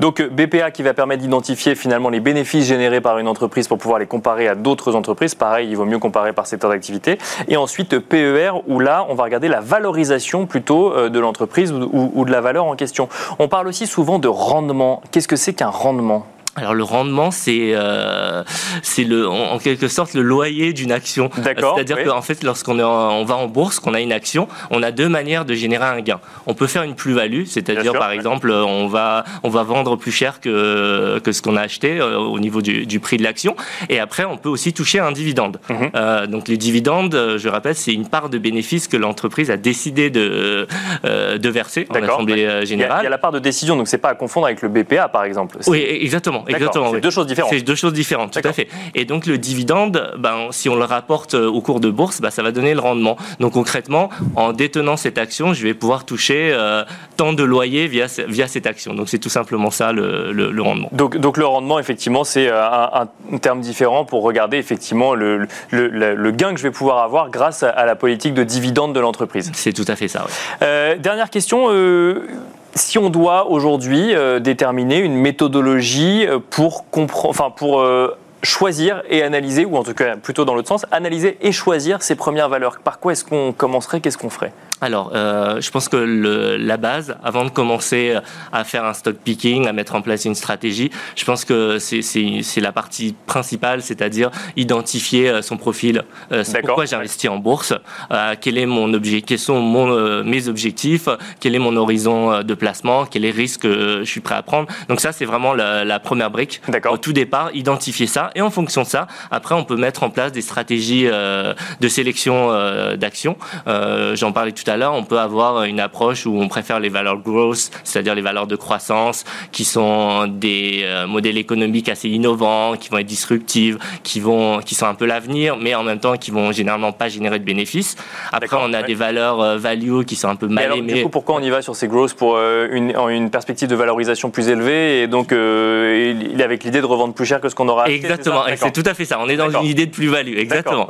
Donc 0.00 0.22
BPA 0.22 0.70
qui 0.70 0.82
va 0.82 0.94
permettre 0.94 1.22
d'identifier 1.22 1.74
finalement 1.74 2.10
les 2.10 2.20
bénéfices 2.20 2.66
générés 2.66 3.00
par 3.00 3.18
une 3.18 3.28
entreprise 3.28 3.68
pour 3.68 3.78
pouvoir 3.78 3.98
les 3.98 4.06
comparer 4.06 4.48
à 4.48 4.54
d'autres 4.54 4.94
entreprises. 4.94 5.34
Pareil, 5.34 5.68
il 5.70 5.76
vaut 5.76 5.84
mieux 5.84 5.98
comparer 5.98 6.32
par 6.32 6.46
secteur 6.46 6.70
d'activité. 6.70 7.18
Et 7.48 7.56
ensuite 7.56 7.98
PER 7.98 8.50
où 8.66 8.80
là, 8.80 9.06
on 9.08 9.14
va 9.14 9.24
regarder 9.24 9.48
la 9.48 9.60
valorisation 9.60 10.46
plutôt 10.46 10.92
euh, 10.92 11.08
de 11.08 11.18
l'entreprise 11.20 11.72
ou 11.72 12.24
de 12.24 12.30
la 12.30 12.40
valeur 12.40 12.64
en 12.64 12.76
question. 12.76 13.08
On 13.38 13.48
parle 13.48 13.68
aussi 13.68 13.86
souvent 13.86 14.18
de 14.18 14.28
rendement. 14.28 15.02
Qu'est-ce 15.10 15.28
que 15.28 15.36
c'est 15.36 15.54
qu'un 15.54 15.68
rendement? 15.68 16.26
Alors 16.56 16.74
le 16.74 16.84
rendement, 16.84 17.30
c'est 17.30 17.72
euh, 17.74 18.44
c'est 18.82 19.02
le 19.02 19.28
en, 19.28 19.58
quelque 19.58 19.88
sorte 19.88 20.14
le 20.14 20.22
loyer 20.22 20.72
d'une 20.72 20.92
action. 20.92 21.30
D'accord. 21.38 21.74
C'est-à-dire 21.74 22.04
qu'en 22.04 22.22
fait, 22.22 22.44
lorsqu'on 22.44 22.78
on 22.78 23.24
va 23.24 23.36
en 23.36 23.46
bourse, 23.46 23.80
qu'on 23.80 23.94
a 23.94 24.00
une 24.00 24.12
action, 24.12 24.46
on 24.70 24.82
a 24.82 24.92
deux 24.92 25.08
manières 25.08 25.44
de 25.44 25.54
générer 25.54 25.84
un 25.84 26.00
gain. 26.00 26.20
On 26.46 26.54
peut 26.54 26.68
faire 26.68 26.84
une 26.84 26.94
plus-value, 26.94 27.44
c'est-à-dire 27.46 27.92
par 27.94 28.12
exemple, 28.12 28.50
on 28.50 28.86
va 28.86 29.24
on 29.42 29.48
va 29.48 29.64
vendre 29.64 29.96
plus 29.96 30.12
cher 30.12 30.40
que 30.40 31.18
que 31.24 31.32
ce 31.32 31.42
qu'on 31.42 31.56
a 31.56 31.62
acheté 31.62 31.98
euh, 31.98 32.18
au 32.18 32.38
niveau 32.38 32.62
du, 32.62 32.86
du 32.86 33.00
prix 33.00 33.16
de 33.16 33.24
l'action. 33.24 33.56
Et 33.88 33.98
après, 33.98 34.24
on 34.24 34.36
peut 34.36 34.48
aussi 34.48 34.72
toucher 34.72 35.00
un 35.00 35.12
dividende. 35.12 35.58
Mhm. 35.68 35.90
euh, 35.96 36.26
donc 36.26 36.48
les 36.48 36.56
dividendes, 36.56 37.36
je 37.36 37.48
rappelle, 37.48 37.74
c'est 37.74 37.92
une 37.92 38.06
part 38.06 38.28
de 38.28 38.38
bénéfice 38.38 38.86
que 38.86 38.96
l'entreprise 38.96 39.50
a 39.50 39.56
décidé 39.56 40.10
de 40.10 40.68
euh, 41.04 41.38
de 41.38 41.48
verser 41.48 41.86
en 41.90 41.94
assemblée 41.94 42.64
générale. 42.64 43.00
Il 43.00 43.04
y, 43.04 43.06
a, 43.06 43.10
la 43.10 43.18
part 43.18 43.32
de 43.32 43.40
décision, 43.40 43.76
donc 43.76 43.88
c'est 43.88 43.98
pas 43.98 44.10
à 44.10 44.14
confondre 44.14 44.46
avec 44.46 44.62
le 44.62 44.68
BPA 44.68 45.08
par 45.08 45.24
exemple. 45.24 45.58
Oui, 45.66 45.84
exactement. 45.88 46.43
Exactement. 46.48 46.92
C'est 46.92 47.00
deux 47.00 47.10
choses 47.10 47.26
différentes. 47.26 47.50
C'est 47.52 47.62
deux 47.62 47.74
choses 47.74 47.92
différentes, 47.92 48.32
tout 48.32 48.48
à 48.48 48.52
fait. 48.52 48.68
Et 48.94 49.04
donc 49.04 49.26
le 49.26 49.38
dividende, 49.38 50.12
ben, 50.18 50.48
si 50.50 50.68
on 50.68 50.76
le 50.76 50.84
rapporte 50.84 51.34
euh, 51.34 51.46
au 51.46 51.60
cours 51.60 51.80
de 51.80 51.90
bourse, 51.90 52.20
ben, 52.20 52.30
ça 52.30 52.42
va 52.42 52.52
donner 52.52 52.74
le 52.74 52.80
rendement. 52.80 53.16
Donc 53.40 53.52
concrètement, 53.52 54.10
en 54.36 54.52
détenant 54.52 54.96
cette 54.96 55.18
action, 55.18 55.54
je 55.54 55.62
vais 55.62 55.74
pouvoir 55.74 56.04
toucher 56.04 56.50
euh, 56.52 56.84
tant 57.16 57.32
de 57.32 57.42
loyers 57.42 57.86
via, 57.86 58.06
via 58.28 58.46
cette 58.46 58.66
action. 58.66 58.94
Donc 58.94 59.08
c'est 59.08 59.18
tout 59.18 59.28
simplement 59.28 59.70
ça 59.70 59.92
le, 59.92 60.32
le, 60.32 60.62
rendement. 60.62 60.88
Donc, 60.92 61.16
donc 61.16 61.36
le 61.36 61.46
rendement, 61.46 61.78
effectivement, 61.78 62.24
c'est 62.24 62.48
euh, 62.48 62.62
un, 62.64 63.08
un, 63.32 63.38
terme 63.38 63.60
différent 63.60 64.04
pour 64.04 64.22
regarder 64.22 64.56
effectivement 64.56 65.14
le, 65.14 65.46
le, 65.70 66.30
gain 66.30 66.52
que 66.52 66.58
je 66.58 66.62
vais 66.62 66.70
pouvoir 66.70 66.98
avoir 66.98 67.30
grâce 67.30 67.62
à 67.62 67.84
la 67.84 67.96
politique 67.96 68.34
de 68.34 68.44
dividende 68.44 68.94
de 68.94 69.00
l'entreprise. 69.00 69.50
C'est 69.54 69.72
tout 69.72 69.84
à 69.88 69.96
fait 69.96 70.08
ça. 70.08 70.26
Euh, 70.62 70.96
dernière 70.96 71.30
question. 71.30 71.66
Euh, 71.70 72.26
si 72.74 72.98
on 72.98 73.10
doit 73.10 73.48
aujourd'hui 73.48 74.14
euh, 74.14 74.40
déterminer 74.40 74.98
une 74.98 75.14
méthodologie 75.14 76.26
euh, 76.26 76.38
pour 76.38 76.90
comprendre, 76.90 77.30
enfin 77.30 77.50
pour 77.50 77.80
euh, 77.80 78.16
choisir 78.42 79.02
et 79.08 79.22
analyser, 79.22 79.64
ou 79.64 79.76
en 79.76 79.82
tout 79.82 79.94
cas 79.94 80.16
plutôt 80.16 80.44
dans 80.44 80.54
l'autre 80.54 80.68
sens, 80.68 80.86
analyser 80.90 81.38
et 81.40 81.52
choisir 81.52 82.02
ces 82.02 82.14
premières 82.14 82.48
valeurs. 82.48 82.78
Par 82.80 82.98
quoi 82.98 83.12
est-ce 83.12 83.24
qu'on 83.24 83.52
commencerait 83.52 84.00
Qu'est-ce 84.00 84.18
qu'on 84.18 84.30
ferait? 84.30 84.52
Alors, 84.80 85.12
euh, 85.14 85.60
je 85.60 85.70
pense 85.70 85.88
que 85.88 85.96
le, 85.96 86.56
la 86.56 86.76
base, 86.76 87.16
avant 87.22 87.44
de 87.44 87.50
commencer 87.50 88.16
à 88.52 88.64
faire 88.64 88.84
un 88.84 88.92
stock 88.92 89.16
picking, 89.16 89.66
à 89.68 89.72
mettre 89.72 89.94
en 89.94 90.02
place 90.02 90.24
une 90.24 90.34
stratégie, 90.34 90.90
je 91.16 91.24
pense 91.24 91.44
que 91.44 91.78
c'est 91.78 92.60
la 92.60 92.72
partie 92.72 93.14
principale, 93.26 93.82
c'est-à-dire 93.82 94.30
identifier 94.56 95.30
euh, 95.30 95.42
son 95.42 95.56
profil. 95.56 96.02
Euh, 96.32 96.44
pourquoi 96.64 96.86
j'investis 96.86 97.30
en 97.30 97.38
bourse 97.38 97.72
euh, 98.10 98.34
Quel 98.40 98.58
est 98.58 98.66
mon 98.66 98.92
objet 98.92 99.22
Quels 99.22 99.38
sont 99.38 99.60
mon, 99.60 99.90
euh, 99.90 100.24
mes 100.24 100.48
objectifs? 100.48 101.08
Quel 101.40 101.54
est 101.54 101.60
mon 101.60 101.76
horizon 101.76 102.42
de 102.42 102.54
placement? 102.54 103.06
Quels 103.06 103.22
les 103.22 103.30
risques 103.30 103.66
je 103.66 104.04
suis 104.04 104.20
prêt 104.20 104.34
à 104.34 104.42
prendre? 104.42 104.68
Donc 104.88 105.00
ça, 105.00 105.12
c'est 105.12 105.24
vraiment 105.24 105.54
la, 105.54 105.84
la, 105.84 105.98
première 106.00 106.30
brique. 106.30 106.60
Au 106.90 106.98
tout 106.98 107.12
départ, 107.12 107.50
identifier 107.54 108.06
ça. 108.06 108.30
Et 108.34 108.42
en 108.42 108.50
fonction 108.50 108.82
de 108.82 108.86
ça, 108.86 109.06
après, 109.30 109.54
on 109.54 109.64
peut 109.64 109.76
mettre 109.76 110.02
en 110.02 110.10
place 110.10 110.32
des 110.32 110.42
stratégies 110.42 111.04
de 111.06 111.88
sélection 111.88 112.50
d'actions. 112.96 113.36
J'en 113.66 114.32
parlais 114.32 114.52
tout 114.52 114.63
à 114.66 114.76
l'heure, 114.76 114.94
on 114.94 115.04
peut 115.04 115.18
avoir 115.18 115.64
une 115.64 115.80
approche 115.80 116.26
où 116.26 116.40
on 116.40 116.48
préfère 116.48 116.80
les 116.80 116.88
valeurs 116.88 117.18
growth, 117.18 117.70
c'est-à-dire 117.84 118.14
les 118.14 118.22
valeurs 118.22 118.46
de 118.46 118.56
croissance, 118.56 119.24
qui 119.52 119.64
sont 119.64 120.26
des 120.26 120.82
euh, 120.84 121.06
modèles 121.06 121.38
économiques 121.38 121.88
assez 121.88 122.08
innovants, 122.08 122.76
qui 122.76 122.88
vont 122.88 122.98
être 122.98 123.06
disruptifs, 123.06 123.76
qui 124.02 124.20
vont, 124.20 124.60
qui 124.60 124.74
sont 124.74 124.86
un 124.86 124.94
peu 124.94 125.06
l'avenir, 125.06 125.56
mais 125.56 125.74
en 125.74 125.82
même 125.82 126.00
temps 126.00 126.16
qui 126.16 126.30
vont 126.30 126.52
généralement 126.52 126.92
pas 126.92 127.08
générer 127.08 127.38
de 127.38 127.44
bénéfices. 127.44 127.96
Après, 128.32 128.56
on 128.60 128.72
a 128.72 128.82
des 128.82 128.94
valeurs 128.94 129.40
euh, 129.40 129.56
value 129.56 130.02
qui 130.02 130.16
sont 130.16 130.28
un 130.28 130.36
peu 130.36 130.48
mal 130.48 130.64
alors, 130.64 130.78
aimées. 130.78 130.94
Du 130.94 131.02
coup, 131.02 131.08
pourquoi 131.08 131.36
on 131.36 131.40
y 131.40 131.50
va 131.50 131.62
sur 131.62 131.76
ces 131.76 131.88
growth 131.88 132.14
pour 132.14 132.36
euh, 132.36 132.68
une, 132.70 132.94
une, 133.10 133.30
perspective 133.30 133.68
de 133.68 133.74
valorisation 133.74 134.30
plus 134.30 134.48
élevée 134.48 135.02
et 135.02 135.06
donc 135.08 135.32
avec 135.32 136.64
l'idée 136.64 136.80
de 136.80 136.86
revendre 136.86 137.14
plus 137.14 137.24
cher 137.24 137.40
que 137.40 137.48
ce 137.48 137.54
qu'on 137.54 137.68
aura 137.68 137.84
acheté 137.84 137.96
Exactement, 137.96 138.42
c'est 138.56 138.72
tout 138.72 138.82
à 138.86 138.94
fait 138.94 139.04
ça. 139.04 139.18
On 139.20 139.28
est 139.28 139.36
dans 139.36 139.50
une 139.50 139.66
idée 139.66 139.86
de 139.86 139.90
plus-value, 139.90 140.36
exactement. 140.36 140.88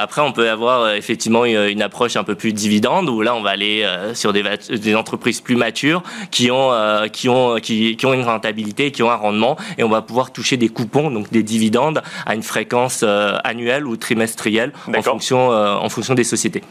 après, 0.00 0.22
on 0.22 0.32
peut 0.32 0.50
avoir 0.50 0.92
effectivement 0.92 1.44
une 1.44 1.82
approche 1.82 2.16
un 2.16 2.24
peu 2.24 2.34
plus 2.34 2.52
dividende 2.52 3.07
où 3.08 3.22
là 3.22 3.34
on 3.34 3.42
va 3.42 3.50
aller 3.50 3.82
euh, 3.82 4.14
sur 4.14 4.32
des, 4.32 4.44
des, 4.70 4.94
entreprises 4.94 5.40
plus 5.40 5.56
matures 5.56 6.02
qui 6.30 6.50
ont, 6.50 6.72
euh, 6.72 7.08
qui, 7.08 7.28
ont, 7.28 7.56
qui, 7.56 7.96
qui, 7.96 8.06
ont 8.06 8.14
une 8.14 8.22
rentabilité, 8.22 8.90
qui 8.90 9.02
ont 9.02 9.10
un 9.10 9.16
rendement, 9.16 9.56
et 9.76 9.84
on 9.84 9.88
va 9.88 10.02
pouvoir 10.02 10.32
toucher 10.32 10.56
des 10.56 10.68
coupons, 10.68 11.10
donc 11.10 11.30
des 11.30 11.42
dividendes, 11.42 12.02
à 12.26 12.34
une 12.34 12.42
fréquence 12.42 13.00
euh, 13.02 13.36
annuelle 13.44 13.86
ou 13.86 13.96
trimestrielle 13.96 14.72
en 14.94 15.02
fonction, 15.02 15.50
en 15.50 15.88
fonction 15.88 16.14
des 16.14 16.24
sociétés. 16.24 16.62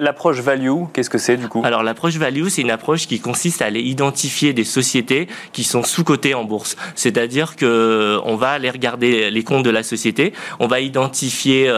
l'approche 0.00 0.40
value, 0.40 0.84
qu'est-ce 0.92 1.10
que 1.10 1.18
c'est 1.18 1.36
du 1.36 1.48
coup? 1.48 1.62
Alors 1.64 1.82
l'approche 1.82 2.16
value, 2.16 2.48
c'est 2.48 2.62
une 2.62 2.70
approche 2.70 3.06
qui 3.06 3.20
consiste 3.20 3.62
à 3.62 3.66
aller 3.66 3.80
identifier 3.80 4.52
des 4.52 4.64
sociétés 4.64 5.28
qui 5.52 5.64
sont 5.64 5.82
sous-cotées 5.82 6.34
en 6.34 6.44
bourse. 6.44 6.76
C'est-à-dire 6.94 7.56
que 7.56 8.18
on 8.24 8.36
va 8.36 8.50
aller 8.50 8.70
regarder 8.70 9.30
les 9.30 9.44
comptes 9.44 9.64
de 9.64 9.70
la 9.70 9.82
société, 9.82 10.32
on 10.58 10.66
va 10.66 10.80
identifier 10.80 11.72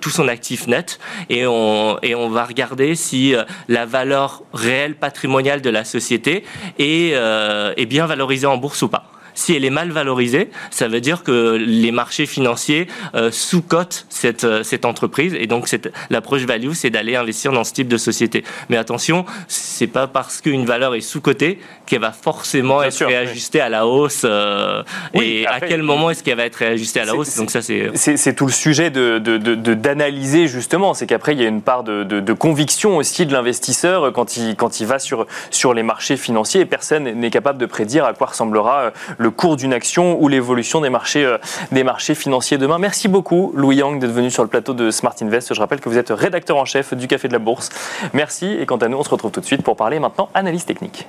tout 0.00 0.10
son 0.10 0.28
actif 0.28 0.66
net 0.66 0.98
et 1.28 1.46
on, 1.46 1.98
et 2.02 2.14
on 2.14 2.28
va 2.28 2.44
regarder 2.44 2.94
si 2.94 3.34
la 3.68 3.86
valeur 3.86 4.42
réelle 4.52 4.94
patrimoniale 4.94 5.60
de 5.60 5.70
la 5.70 5.84
société 5.84 6.44
est, 6.78 7.12
euh, 7.14 7.72
est 7.76 7.86
bien 7.86 8.06
valorisée 8.06 8.46
en 8.46 8.56
bourse 8.56 8.82
ou 8.82 8.88
pas. 8.88 9.04
Si 9.40 9.56
elle 9.56 9.64
est 9.64 9.70
mal 9.70 9.90
valorisée, 9.90 10.50
ça 10.70 10.86
veut 10.86 11.00
dire 11.00 11.22
que 11.22 11.56
les 11.56 11.92
marchés 11.92 12.26
financiers 12.26 12.88
euh, 13.14 13.30
sous-cotent 13.30 14.04
cette, 14.10 14.44
euh, 14.44 14.62
cette 14.62 14.84
entreprise. 14.84 15.32
Et 15.32 15.46
donc, 15.46 15.66
l'approche 16.10 16.42
value, 16.42 16.72
c'est 16.74 16.90
d'aller 16.90 17.16
investir 17.16 17.50
dans 17.50 17.64
ce 17.64 17.72
type 17.72 17.88
de 17.88 17.96
société. 17.96 18.44
Mais 18.68 18.76
attention, 18.76 19.24
c'est 19.48 19.86
pas 19.86 20.06
parce 20.08 20.42
qu'une 20.42 20.66
valeur 20.66 20.94
est 20.94 21.00
sous-cotée 21.00 21.58
qu'elle 21.86 22.02
va 22.02 22.12
forcément 22.12 22.82
être 22.82 23.02
réajustée 23.02 23.62
à 23.62 23.70
la 23.70 23.86
hausse. 23.86 24.26
Euh, 24.26 24.82
et 25.14 25.46
à 25.46 25.60
quel 25.60 25.82
moment 25.82 26.10
est-ce 26.10 26.22
qu'elle 26.22 26.36
va 26.36 26.44
être 26.44 26.56
réajustée 26.56 27.00
à 27.00 27.06
la 27.06 27.14
hausse? 27.14 27.34
Donc 27.38 27.50
ça, 27.50 27.62
c'est... 27.62 27.92
C'est 27.94 28.34
tout 28.34 28.46
le 28.46 28.52
sujet 28.52 28.90
d'analyser, 28.90 30.38
de, 30.40 30.42
de, 30.42 30.48
justement. 30.48 30.92
C'est 30.92 31.06
qu'après, 31.06 31.32
il 31.32 31.40
y 31.40 31.46
a 31.46 31.48
une 31.48 31.62
part 31.62 31.82
de, 31.82 32.32
conviction 32.34 32.98
aussi 32.98 33.24
de 33.24 33.32
l'investisseur 33.32 34.12
quand 34.12 34.36
il, 34.36 34.54
quand 34.54 34.80
il 34.80 34.86
va 34.86 34.98
sur, 34.98 35.26
sur 35.50 35.72
les 35.72 35.82
marchés 35.82 36.18
financiers. 36.18 36.60
Et 36.60 36.66
personne 36.66 37.04
n'est 37.04 37.30
capable 37.30 37.58
de 37.58 37.66
prédire 37.66 38.04
à 38.04 38.12
quoi 38.12 38.26
ressemblera 38.26 38.92
le 39.16 39.29
cours 39.30 39.56
d'une 39.56 39.72
action 39.72 40.20
ou 40.20 40.28
l'évolution 40.28 40.80
des 40.80 40.90
marchés, 40.90 41.24
euh, 41.24 41.38
des 41.72 41.84
marchés 41.84 42.14
financiers 42.14 42.58
demain. 42.58 42.78
Merci 42.78 43.08
beaucoup, 43.08 43.52
Louis 43.54 43.76
Yang, 43.76 44.00
d'être 44.00 44.12
venu 44.12 44.30
sur 44.30 44.42
le 44.42 44.48
plateau 44.48 44.74
de 44.74 44.90
Smart 44.90 45.14
Invest. 45.20 45.54
Je 45.54 45.60
rappelle 45.60 45.80
que 45.80 45.88
vous 45.88 45.98
êtes 45.98 46.10
rédacteur 46.10 46.56
en 46.56 46.64
chef 46.64 46.94
du 46.94 47.08
Café 47.08 47.28
de 47.28 47.32
la 47.32 47.38
Bourse. 47.38 47.70
Merci. 48.12 48.56
Et 48.58 48.66
quant 48.66 48.78
à 48.78 48.88
nous, 48.88 48.98
on 48.98 49.04
se 49.04 49.10
retrouve 49.10 49.30
tout 49.30 49.40
de 49.40 49.46
suite 49.46 49.62
pour 49.62 49.76
parler 49.76 49.98
maintenant 49.98 50.28
analyse 50.34 50.64
technique. 50.64 51.06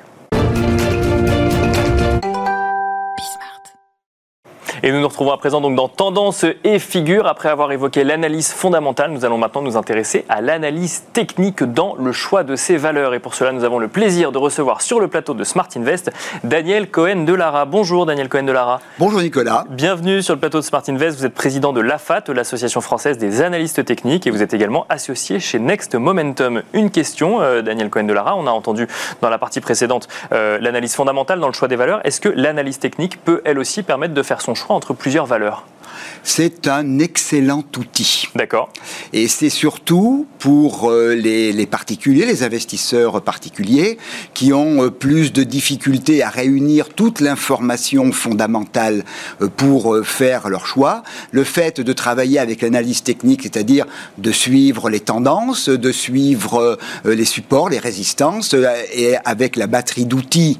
Et 4.84 4.91
nous 4.91 5.00
nous 5.00 5.08
retrouvons 5.08 5.32
à 5.32 5.38
présent 5.38 5.62
donc 5.62 5.76
dans 5.76 5.88
Tendance 5.88 6.44
et 6.63 6.80
Figure. 6.80 7.28
Après 7.28 7.50
avoir 7.50 7.72
évoqué 7.72 8.04
l'analyse 8.04 8.52
fondamentale, 8.52 9.12
nous 9.12 9.26
allons 9.26 9.38
maintenant 9.38 9.62
nous 9.62 9.78
intéresser 9.78 10.26
à 10.28 10.41
l'analyse 10.41 11.04
technique 11.13 11.62
dans 11.62 11.94
le 12.00 12.12
choix 12.12 12.44
de 12.44 12.56
ces 12.56 12.78
valeurs. 12.78 13.13
Et 13.13 13.20
pour 13.20 13.36
cela, 13.36 13.52
nous 13.52 13.63
avons 13.63 13.78
le 13.78 13.89
plaisir 13.89 14.32
de 14.32 14.39
recevoir 14.39 14.82
sur 14.82 15.00
le 15.00 15.08
plateau 15.08 15.36
de 15.36 15.44
Smart 15.44 15.67
Invest 15.76 16.12
Daniel 16.44 16.89
Cohen 16.89 17.26
de 17.26 17.34
Lara. 17.36 17.65
Bonjour 17.65 18.08
Daniel 18.08 18.28
Cohen 18.28 18.41
de 18.41 18.52
Lara. 18.52 18.80
Bonjour 18.98 19.22
Nicolas. 19.22 19.65
Bienvenue 19.70 20.24
sur 20.24 20.34
le 20.34 20.39
plateau 20.39 20.58
de 20.58 20.63
Smart 20.63 20.82
Invest. 20.88 21.20
Vous 21.20 21.28
êtes 21.28 21.36
président 21.36 21.74
de 21.74 21.82
l'AFAT, 21.82 22.24
l'Association 22.30 22.82
française 22.82 23.20
des 23.20 23.44
analystes 23.44 23.86
techniques, 23.86 24.26
et 24.26 24.32
vous 24.32 24.41
êtes 24.41 24.56
également 24.56 24.88
associé 24.89 25.39
chez 25.39 25.60
Next 25.60 25.94
Momentum. 25.94 26.63
Une 26.74 26.89
question, 26.89 27.39
euh, 27.44 27.62
Daniel 27.62 27.91
Cohen 27.91 28.06
de 28.06 28.13
Lara. 28.13 28.36
On 28.36 28.48
a 28.48 28.52
entendu 28.52 28.88
dans 29.22 29.30
la 29.30 29.38
partie 29.38 29.62
précédente 29.62 30.08
euh, 30.32 30.58
l'analyse 30.60 30.96
fondamentale 30.96 31.39
dans 31.39 31.46
le 31.46 31.54
choix 31.54 31.67
des 31.67 31.76
valeurs. 31.76 32.02
Est-ce 32.04 32.20
que 32.20 32.30
l'analyse 32.30 32.80
technique 32.80 33.24
peut 33.24 33.44
elle 33.46 33.60
aussi 33.60 33.84
permettre 33.84 34.15
de 34.15 34.24
faire 34.24 34.41
son 34.41 34.56
choix? 34.56 34.71
Entre 34.72 34.94
plusieurs 34.94 35.26
valeurs 35.26 35.64
c'est 36.24 36.68
un 36.68 37.00
excellent 37.00 37.64
outil. 37.78 38.28
D'accord. 38.36 38.70
Et 39.14 39.28
c'est 39.28 39.50
surtout 39.50 40.28
pour 40.40 40.90
euh, 40.90 41.14
les, 41.14 41.66
particuliers, 41.66 42.26
les 42.26 42.44
investisseurs 42.44 43.22
particuliers, 43.22 43.98
qui 44.34 44.54
ont 44.54 44.84
euh, 44.84 44.90
plus 44.90 45.34
de 45.34 45.44
difficultés 45.44 46.24
à 46.24 46.30
réunir 46.30 46.90
toute 46.90 47.20
l'information 47.20 48.12
fondamentale 48.12 49.04
euh, 49.42 49.48
pour 49.48 49.98
faire 50.04 50.50
leur 50.50 50.66
choix. 50.66 51.04
Le 51.32 51.44
fait 51.44 51.82
de 51.82 51.94
travailler 51.94 52.40
avec 52.40 52.62
l'analyse 52.62 53.04
technique, 53.04 53.44
c'est-à-dire 53.44 53.86
de 54.18 54.32
suivre 54.32 54.90
les 54.90 55.00
tendances, 55.00 55.70
de 55.70 55.92
suivre 55.92 56.78
les 57.06 57.26
supports, 57.26 57.70
les 57.70 57.80
résistances, 57.80 58.56
et 58.94 59.16
avec 59.26 59.56
la 59.56 59.68
batterie 59.68 60.06
d'outils 60.06 60.58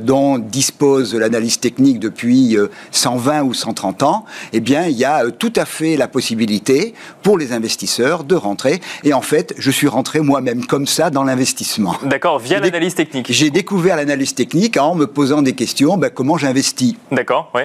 dont 0.00 0.38
dispose 0.38 1.14
l'analyse 1.14 1.60
technique 1.60 1.98
depuis 1.98 2.56
120 2.90 3.42
ou 3.42 3.54
130 3.54 4.02
ans, 4.02 4.24
eh 4.52 4.60
bien, 4.60 4.86
il 4.92 4.98
y 4.98 5.04
a 5.04 5.24
euh, 5.24 5.30
tout 5.30 5.52
à 5.56 5.64
fait 5.64 5.96
la 5.96 6.06
possibilité 6.06 6.94
pour 7.22 7.38
les 7.38 7.52
investisseurs 7.52 8.24
de 8.24 8.34
rentrer. 8.34 8.80
Et 9.04 9.12
en 9.14 9.22
fait, 9.22 9.54
je 9.58 9.70
suis 9.70 9.88
rentré 9.88 10.20
moi-même 10.20 10.66
comme 10.66 10.86
ça 10.86 11.10
dans 11.10 11.24
l'investissement. 11.24 11.96
D'accord, 12.04 12.38
via 12.38 12.60
l'analyse 12.60 12.94
technique. 12.94 13.26
J'ai 13.30 13.50
découvert 13.50 13.96
l'analyse 13.96 14.34
technique 14.34 14.76
en 14.76 14.94
me 14.94 15.06
posant 15.06 15.42
des 15.42 15.54
questions, 15.54 15.96
ben, 15.96 16.10
comment 16.10 16.36
j'investis? 16.36 16.94
D'accord, 17.10 17.50
oui. 17.54 17.62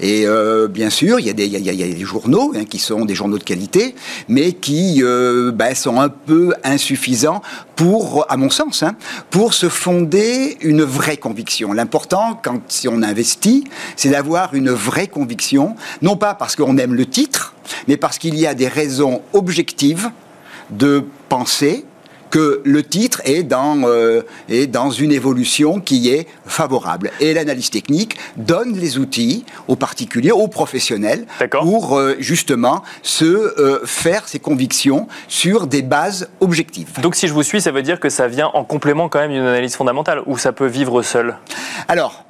Et 0.00 0.26
euh, 0.26 0.68
bien 0.68 0.90
sûr, 0.90 1.18
il 1.20 1.26
y, 1.26 1.30
a 1.30 1.32
des, 1.32 2.04
journaux 2.04 2.52
hein, 2.56 2.64
qui 2.64 2.78
sont 2.78 3.04
des 3.04 3.14
journaux 3.14 3.38
de 3.38 3.44
qualité, 3.44 3.94
mais 4.28 4.52
qui 4.52 5.02
euh, 5.02 5.50
ben, 5.52 5.74
sont 5.74 6.00
un 6.00 6.08
peu 6.08 6.54
insuffisants 6.64 7.42
pour, 7.76 8.26
à 8.28 8.36
mon 8.36 8.50
sens, 8.50 8.82
hein, 8.82 8.94
pour 9.30 9.54
se 9.54 9.68
fonder 9.68 10.56
une 10.60 10.82
vraie 10.82 11.16
conviction. 11.16 11.72
L'important, 11.72 12.38
quand 12.42 12.60
si 12.68 12.88
on 12.88 13.02
investit, 13.02 13.64
c'est 13.96 14.10
d'avoir 14.10 14.54
une 14.54 14.70
vraie 14.70 15.08
conviction, 15.08 15.74
non 16.02 16.16
pas 16.16 16.34
parce 16.34 16.56
qu'on 16.56 16.76
aime 16.78 16.94
le 16.94 17.06
titre, 17.06 17.54
mais 17.86 17.96
parce 17.96 18.18
qu'il 18.18 18.38
y 18.38 18.46
a 18.46 18.54
des 18.54 18.68
raisons 18.68 19.22
objectives 19.32 20.10
de 20.70 21.04
penser 21.28 21.84
que 22.30 22.60
le 22.64 22.82
titre 22.82 23.20
est 23.24 23.42
dans, 23.42 23.82
euh, 23.84 24.22
est 24.48 24.66
dans 24.66 24.90
une 24.90 25.12
évolution 25.12 25.80
qui 25.80 26.10
est 26.10 26.26
favorable. 26.46 27.10
Et 27.20 27.34
l'analyse 27.34 27.70
technique 27.70 28.16
donne 28.36 28.74
les 28.74 28.98
outils 28.98 29.44
aux 29.66 29.76
particuliers, 29.76 30.32
aux 30.32 30.48
professionnels, 30.48 31.26
pour 31.50 31.96
euh, 31.96 32.16
justement 32.18 32.82
se 33.02 33.24
euh, 33.24 33.80
faire 33.84 34.28
ses 34.28 34.38
convictions 34.38 35.08
sur 35.28 35.66
des 35.66 35.82
bases 35.82 36.28
objectives. 36.40 37.00
Donc 37.00 37.14
si 37.14 37.28
je 37.28 37.32
vous 37.32 37.42
suis, 37.42 37.60
ça 37.60 37.70
veut 37.70 37.82
dire 37.82 38.00
que 38.00 38.08
ça 38.08 38.28
vient 38.28 38.50
en 38.54 38.64
complément 38.64 39.08
quand 39.08 39.20
même 39.20 39.32
d'une 39.32 39.40
analyse 39.40 39.76
fondamentale, 39.76 40.22
ou 40.26 40.38
ça 40.38 40.52
peut 40.52 40.66
vivre 40.66 41.02
seul? 41.02 41.36
Alors, 41.88 42.24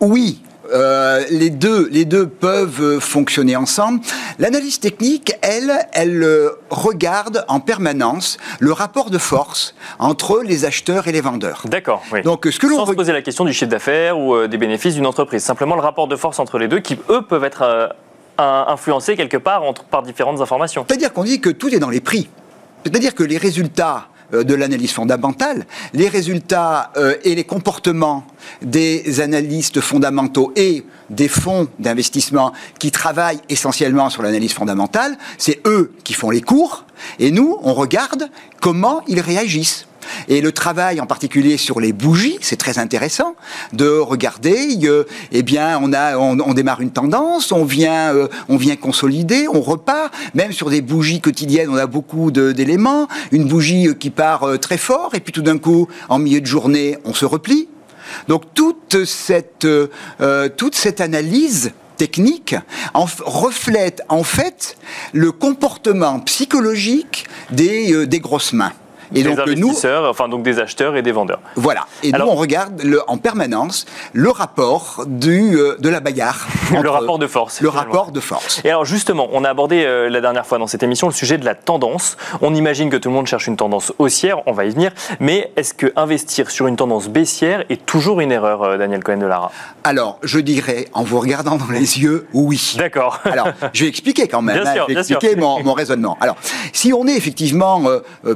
oui, 0.00 0.42
euh, 0.72 1.24
les, 1.30 1.50
deux, 1.50 1.88
les 1.90 2.04
deux 2.04 2.26
peuvent 2.26 2.80
euh, 2.80 3.00
fonctionner 3.00 3.56
ensemble. 3.56 4.00
L'analyse 4.38 4.80
technique, 4.80 5.34
elle, 5.42 5.72
elle 5.92 6.22
euh, 6.22 6.50
regarde 6.70 7.44
en 7.48 7.60
permanence 7.60 8.38
le 8.60 8.72
rapport 8.72 9.10
de 9.10 9.18
force 9.18 9.74
entre 9.98 10.42
les 10.42 10.64
acheteurs 10.64 11.08
et 11.08 11.12
les 11.12 11.20
vendeurs. 11.20 11.62
D'accord. 11.66 12.02
Oui. 12.12 12.22
Donc, 12.22 12.46
ce 12.50 12.58
que 12.58 12.66
l'on 12.66 12.76
sans 12.76 12.86
se 12.86 12.92
poser 12.92 13.12
la 13.12 13.22
question 13.22 13.44
du 13.44 13.52
chiffre 13.52 13.70
d'affaires 13.70 14.18
ou 14.18 14.46
des 14.46 14.58
bénéfices 14.58 14.94
d'une 14.94 15.06
entreprise, 15.06 15.42
simplement 15.42 15.74
le 15.74 15.82
rapport 15.82 16.08
de 16.08 16.16
force 16.16 16.38
entre 16.38 16.58
les 16.58 16.68
deux, 16.68 16.80
qui 16.80 16.98
eux 17.08 17.22
peuvent 17.22 17.44
être 17.44 17.94
influencés 18.38 19.16
quelque 19.16 19.36
part 19.36 19.62
entre, 19.62 19.84
par 19.84 20.02
différentes 20.02 20.40
informations. 20.40 20.84
C'est-à-dire 20.88 21.12
qu'on 21.12 21.24
dit 21.24 21.40
que 21.40 21.50
tout 21.50 21.68
est 21.68 21.78
dans 21.78 21.90
les 21.90 22.00
prix. 22.00 22.28
C'est-à-dire 22.84 23.14
que 23.14 23.24
les 23.24 23.38
résultats 23.38 24.08
de 24.32 24.54
l'analyse 24.54 24.92
fondamentale, 24.92 25.66
les 25.92 26.08
résultats 26.08 26.92
euh, 26.96 27.14
et 27.24 27.34
les 27.34 27.44
comportements 27.44 28.26
des 28.62 29.20
analystes 29.20 29.80
fondamentaux 29.80 30.52
et 30.56 30.84
des 31.10 31.28
fonds 31.28 31.68
d'investissement 31.78 32.52
qui 32.78 32.90
travaillent 32.90 33.40
essentiellement 33.48 34.10
sur 34.10 34.22
l'analyse 34.22 34.52
fondamentale, 34.52 35.16
c'est 35.38 35.60
eux 35.66 35.92
qui 36.04 36.14
font 36.14 36.30
les 36.30 36.40
cours, 36.40 36.84
et 37.18 37.30
nous, 37.30 37.58
on 37.62 37.74
regarde 37.74 38.28
comment 38.60 39.02
ils 39.06 39.20
réagissent. 39.20 39.86
Et 40.28 40.40
le 40.40 40.52
travail 40.52 41.00
en 41.00 41.06
particulier 41.06 41.56
sur 41.56 41.80
les 41.80 41.92
bougies, 41.92 42.38
c'est 42.40 42.56
très 42.56 42.78
intéressant 42.78 43.34
de 43.72 43.88
regarder. 43.88 44.78
eh 45.32 45.42
bien, 45.42 45.78
on, 45.82 45.92
a, 45.92 46.16
on, 46.16 46.54
démarre 46.54 46.80
une 46.80 46.90
tendance, 46.90 47.52
on 47.52 47.64
vient, 47.64 48.14
euh, 48.14 48.28
on 48.48 48.56
vient 48.56 48.76
consolider, 48.76 49.46
on 49.48 49.60
repart. 49.60 50.12
Même 50.34 50.52
sur 50.52 50.70
des 50.70 50.80
bougies 50.80 51.20
quotidiennes, 51.20 51.70
on 51.70 51.76
a 51.76 51.86
beaucoup 51.86 52.30
d'éléments. 52.30 53.08
Une 53.32 53.44
bougie 53.44 53.88
euh, 53.88 53.94
qui 53.94 54.10
part 54.10 54.44
euh, 54.44 54.58
très 54.58 54.78
fort, 54.78 55.10
et 55.14 55.20
puis 55.20 55.32
tout 55.32 55.42
d'un 55.42 55.58
coup, 55.58 55.88
en 56.08 56.18
milieu 56.18 56.40
de 56.40 56.46
journée, 56.46 56.98
on 57.04 57.14
se 57.14 57.24
replie. 57.24 57.68
Donc 58.28 58.42
toute 58.54 59.04
cette, 59.04 59.66
toute 60.56 60.74
cette 60.76 61.00
analyse 61.00 61.72
technique 61.96 62.54
reflète 62.94 64.02
en 64.08 64.22
fait 64.22 64.76
le 65.12 65.32
comportement 65.32 66.20
psychologique 66.20 67.26
des, 67.50 68.06
des 68.06 68.20
grosses 68.20 68.52
mains. 68.52 68.72
Et 69.14 69.22
des 69.22 69.30
donc 69.30 69.38
investisseurs, 69.40 70.02
nous, 70.02 70.08
enfin 70.08 70.28
donc 70.28 70.42
des 70.42 70.58
acheteurs 70.58 70.96
et 70.96 71.02
des 71.02 71.12
vendeurs. 71.12 71.40
Voilà. 71.54 71.86
Et 72.02 72.12
nous, 72.12 72.24
on 72.24 72.34
regarde 72.34 72.82
le, 72.82 73.00
en 73.08 73.18
permanence 73.18 73.86
le 74.12 74.30
rapport 74.30 75.04
du, 75.06 75.56
euh, 75.56 75.76
de 75.78 75.88
la 75.88 76.00
bagarre. 76.00 76.46
le 76.82 76.88
rapport 76.88 77.18
de 77.18 77.26
force. 77.26 77.60
Le 77.60 77.68
rapport 77.68 78.12
de 78.12 78.20
force. 78.20 78.60
Et 78.64 78.70
alors 78.70 78.84
justement, 78.84 79.28
on 79.32 79.44
a 79.44 79.50
abordé 79.50 79.84
euh, 79.84 80.08
la 80.08 80.20
dernière 80.20 80.46
fois 80.46 80.58
dans 80.58 80.66
cette 80.66 80.82
émission 80.82 81.06
le 81.06 81.12
sujet 81.12 81.38
de 81.38 81.44
la 81.44 81.54
tendance. 81.54 82.16
On 82.40 82.54
imagine 82.54 82.90
que 82.90 82.96
tout 82.96 83.08
le 83.08 83.14
monde 83.14 83.26
cherche 83.26 83.46
une 83.46 83.56
tendance 83.56 83.92
haussière, 83.98 84.46
on 84.46 84.52
va 84.52 84.64
y 84.64 84.70
venir. 84.70 84.92
Mais 85.20 85.52
est-ce 85.56 85.74
que 85.74 85.92
investir 85.96 86.50
sur 86.50 86.66
une 86.66 86.76
tendance 86.76 87.08
baissière 87.08 87.64
est 87.68 87.84
toujours 87.86 88.20
une 88.20 88.32
erreur, 88.32 88.62
euh, 88.62 88.78
Daniel 88.78 89.02
Cohen 89.02 89.18
de 89.18 89.26
Lara? 89.26 89.50
Alors, 89.84 90.18
je 90.22 90.38
dirais, 90.38 90.86
en 90.92 91.02
vous 91.02 91.20
regardant 91.20 91.56
dans 91.56 91.70
les 91.70 92.00
yeux, 92.00 92.26
oui. 92.32 92.74
D'accord. 92.78 93.20
alors, 93.24 93.48
je 93.72 93.84
vais 93.84 93.88
expliquer 93.88 94.28
quand 94.28 94.42
même. 94.42 94.62
Bien 94.62 94.70
hein, 94.70 94.74
sûr, 94.74 94.86
je 94.88 94.94
vais 94.94 95.00
expliquer 95.00 95.36
mon, 95.36 95.62
mon, 95.62 95.72
raisonnement. 95.72 96.16
Alors, 96.20 96.36
si 96.72 96.92
on 96.92 97.06
est 97.06 97.16
effectivement 97.16 97.82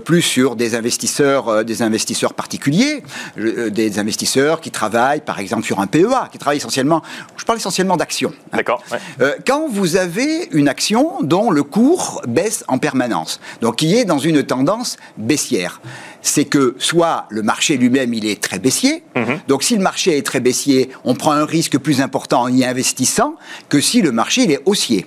plus 0.04 0.22
sur 0.22 0.56
des 0.60 0.74
investisseurs, 0.76 1.48
euh, 1.48 1.64
des 1.64 1.82
investisseurs 1.82 2.34
particuliers, 2.34 3.02
euh, 3.38 3.70
des 3.70 3.98
investisseurs 3.98 4.60
qui 4.60 4.70
travaillent, 4.70 5.22
par 5.22 5.40
exemple, 5.40 5.64
sur 5.64 5.80
un 5.80 5.86
PEA, 5.86 6.28
qui 6.30 6.38
travaillent 6.38 6.58
essentiellement. 6.58 7.02
Je 7.36 7.44
parle 7.44 7.58
essentiellement 7.58 7.96
d'actions. 7.96 8.32
Hein. 8.52 8.58
D'accord. 8.58 8.84
Euh, 9.20 9.34
quand 9.46 9.68
vous 9.68 9.96
avez 9.96 10.48
une 10.52 10.68
action 10.68 11.22
dont 11.22 11.50
le 11.50 11.62
cours 11.62 12.22
baisse 12.28 12.62
en 12.68 12.78
permanence, 12.78 13.40
donc 13.62 13.76
qui 13.76 13.96
est 13.96 14.04
dans 14.04 14.18
une 14.18 14.42
tendance 14.44 14.98
baissière, 15.16 15.80
c'est 16.22 16.44
que 16.44 16.76
soit 16.78 17.24
le 17.30 17.42
marché 17.42 17.78
lui-même 17.78 18.12
il 18.12 18.26
est 18.26 18.40
très 18.40 18.58
baissier, 18.58 19.02
mhm. 19.16 19.40
donc 19.48 19.62
si 19.62 19.74
le 19.74 19.82
marché 19.82 20.18
est 20.18 20.26
très 20.26 20.40
baissier, 20.40 20.90
on 21.04 21.14
prend 21.14 21.32
un 21.32 21.46
risque 21.46 21.78
plus 21.78 22.02
important 22.02 22.42
en 22.42 22.48
y 22.52 22.64
investissant 22.64 23.36
que 23.70 23.80
si 23.80 24.02
le 24.02 24.12
marché 24.12 24.42
il 24.42 24.52
est 24.52 24.60
haussier. 24.66 25.06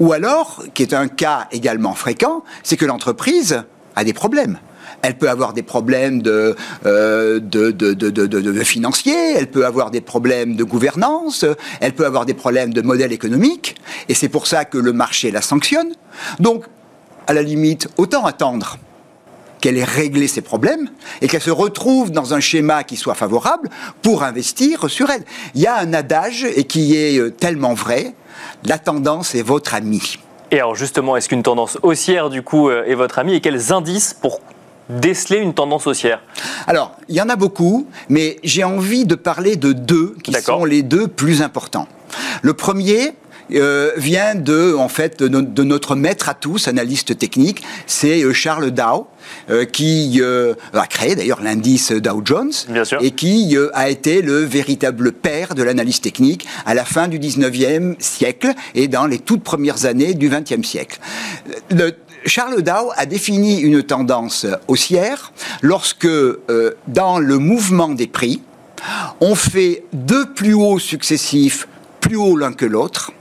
Ou 0.00 0.12
alors, 0.12 0.62
qui 0.74 0.82
est 0.82 0.92
un 0.92 1.08
cas 1.08 1.46
également 1.52 1.94
fréquent, 1.94 2.42
c'est 2.62 2.76
que 2.76 2.84
l'entreprise 2.84 3.62
a 3.96 4.04
des 4.04 4.12
problèmes 4.12 4.58
elle 5.02 5.18
peut 5.18 5.28
avoir 5.28 5.52
des 5.52 5.62
problèmes 5.62 6.22
de, 6.22 6.56
euh, 6.86 7.40
de, 7.40 8.64
financiers, 8.64 9.34
elle 9.36 9.48
peut 9.48 9.66
avoir 9.66 9.90
des 9.90 10.00
problèmes 10.00 10.56
de 10.56 10.64
gouvernance, 10.64 11.44
elle 11.80 11.92
peut 11.92 12.06
avoir 12.06 12.24
des 12.24 12.34
problèmes 12.34 12.72
de 12.72 12.82
modèle 12.82 13.12
économique, 13.12 13.76
et 14.08 14.14
c'est 14.14 14.28
pour 14.28 14.46
ça 14.46 14.64
que 14.64 14.78
le 14.78 14.92
marché 14.92 15.30
la 15.30 15.42
sanctionne. 15.42 15.92
Donc, 16.38 16.64
à 17.26 17.32
la 17.32 17.42
limite, 17.42 17.88
autant 17.96 18.24
attendre 18.24 18.78
qu'elle 19.60 19.78
ait 19.78 19.84
réglé 19.84 20.26
ses 20.26 20.40
problèmes 20.40 20.90
et 21.20 21.28
qu'elle 21.28 21.40
se 21.40 21.50
retrouve 21.50 22.10
dans 22.10 22.34
un 22.34 22.40
schéma 22.40 22.82
qui 22.82 22.96
soit 22.96 23.14
favorable 23.14 23.70
pour 24.02 24.24
investir 24.24 24.90
sur 24.90 25.08
elle. 25.08 25.24
Il 25.54 25.60
y 25.60 25.66
a 25.66 25.78
un 25.78 25.94
adage 25.94 26.44
et 26.44 26.64
qui 26.64 26.96
est 26.96 27.18
euh, 27.18 27.30
tellement 27.30 27.72
vrai, 27.72 28.14
la 28.64 28.78
tendance 28.78 29.36
est 29.36 29.42
votre 29.42 29.74
ami. 29.74 30.18
Et 30.50 30.56
alors 30.56 30.74
justement, 30.74 31.16
est-ce 31.16 31.28
qu'une 31.28 31.44
tendance 31.44 31.78
haussière 31.82 32.28
du 32.28 32.42
coup 32.42 32.68
euh, 32.68 32.84
est 32.86 32.94
votre 32.94 33.20
ami 33.20 33.34
et 33.34 33.40
quels 33.40 33.72
indices 33.72 34.14
pour 34.14 34.40
déceler 34.88 35.38
une 35.38 35.54
tendance 35.54 35.86
haussière 35.86 36.20
Alors, 36.66 36.96
il 37.08 37.16
y 37.16 37.20
en 37.20 37.28
a 37.28 37.36
beaucoup, 37.36 37.86
mais 38.08 38.38
j'ai 38.44 38.64
envie 38.64 39.04
de 39.04 39.14
parler 39.14 39.56
de 39.56 39.72
deux 39.72 40.16
qui 40.22 40.32
sont 40.32 40.64
les 40.64 40.82
deux 40.82 41.08
plus 41.08 41.42
importants. 41.42 41.88
Le 42.42 42.52
premier, 42.52 43.14
euh, 43.54 43.90
vient 43.96 44.34
de, 44.34 44.74
en 44.74 44.88
fait, 44.88 45.22
de, 45.22 45.62
notre 45.62 45.94
maître 45.94 46.28
à 46.28 46.34
tous, 46.34 46.68
analyste 46.68 47.18
technique, 47.18 47.62
c'est 47.86 48.22
euh, 48.22 48.32
Charles 48.32 48.70
Dow, 48.70 49.08
euh, 49.50 49.64
qui 49.64 50.20
a 50.72 50.86
créé 50.86 51.14
d'ailleurs 51.14 51.42
l'indice 51.42 51.92
Dow 51.92 52.22
Jones 52.24 52.52
et 53.00 53.10
qui 53.12 53.56
a 53.74 53.90
été 53.90 54.22
le 54.22 54.38
véritable 54.38 55.12
père 55.12 55.54
de 55.54 55.62
l'analyse 55.62 56.00
technique 56.00 56.46
à 56.66 56.74
la 56.74 56.84
fin 56.84 57.08
du 57.08 57.18
19e 57.18 57.96
siècle 57.98 58.52
et 58.74 58.88
dans 58.88 59.06
les 59.06 59.18
toutes 59.18 59.42
premières 59.42 59.84
années 59.84 60.14
du 60.14 60.28
20e 60.28 60.64
siècle. 60.64 60.98
Le, 61.70 61.92
Charles 62.26 62.62
Dow 62.62 62.92
a 62.96 63.06
défini 63.06 63.60
une 63.60 63.82
tendance 63.82 64.46
haussière 64.68 65.32
lorsque, 65.60 66.06
euh, 66.06 66.76
dans 66.86 67.18
le 67.18 67.38
mouvement 67.38 67.88
des 67.88 68.06
prix, 68.06 68.42
on 69.20 69.34
fait 69.34 69.84
deux 69.92 70.32
plus 70.32 70.54
hauts 70.54 70.78
successifs, 70.78 71.68
plus 72.00 72.16
hauts 72.16 72.36
l'un 72.36 72.52
que 72.52 72.66
l'autre, 72.66 73.12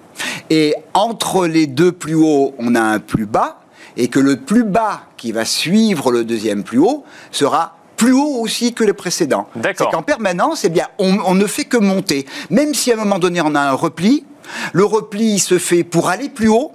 et 0.49 0.75
entre 0.93 1.47
les 1.47 1.67
deux 1.67 1.91
plus 1.91 2.15
hauts, 2.15 2.53
on 2.57 2.75
a 2.75 2.81
un 2.81 2.99
plus 2.99 3.25
bas, 3.25 3.61
et 3.97 4.07
que 4.07 4.19
le 4.19 4.37
plus 4.37 4.63
bas 4.63 5.03
qui 5.17 5.31
va 5.31 5.45
suivre 5.45 6.11
le 6.11 6.23
deuxième 6.23 6.63
plus 6.63 6.79
haut 6.79 7.03
sera 7.31 7.77
plus 7.97 8.13
haut 8.13 8.39
aussi 8.39 8.73
que 8.73 8.83
le 8.83 8.93
précédent. 8.93 9.47
C'est 9.63 9.91
qu'en 9.91 10.01
permanence, 10.01 10.65
eh 10.65 10.69
bien, 10.69 10.87
on, 10.97 11.19
on 11.25 11.35
ne 11.35 11.45
fait 11.45 11.65
que 11.65 11.77
monter. 11.77 12.25
Même 12.49 12.73
si 12.73 12.91
à 12.91 12.95
un 12.95 12.97
moment 12.97 13.19
donné 13.19 13.41
on 13.41 13.53
a 13.53 13.61
un 13.61 13.73
repli, 13.73 14.25
le 14.73 14.85
repli 14.85 15.37
se 15.39 15.59
fait 15.59 15.83
pour 15.83 16.09
aller 16.09 16.29
plus 16.29 16.47
haut, 16.47 16.71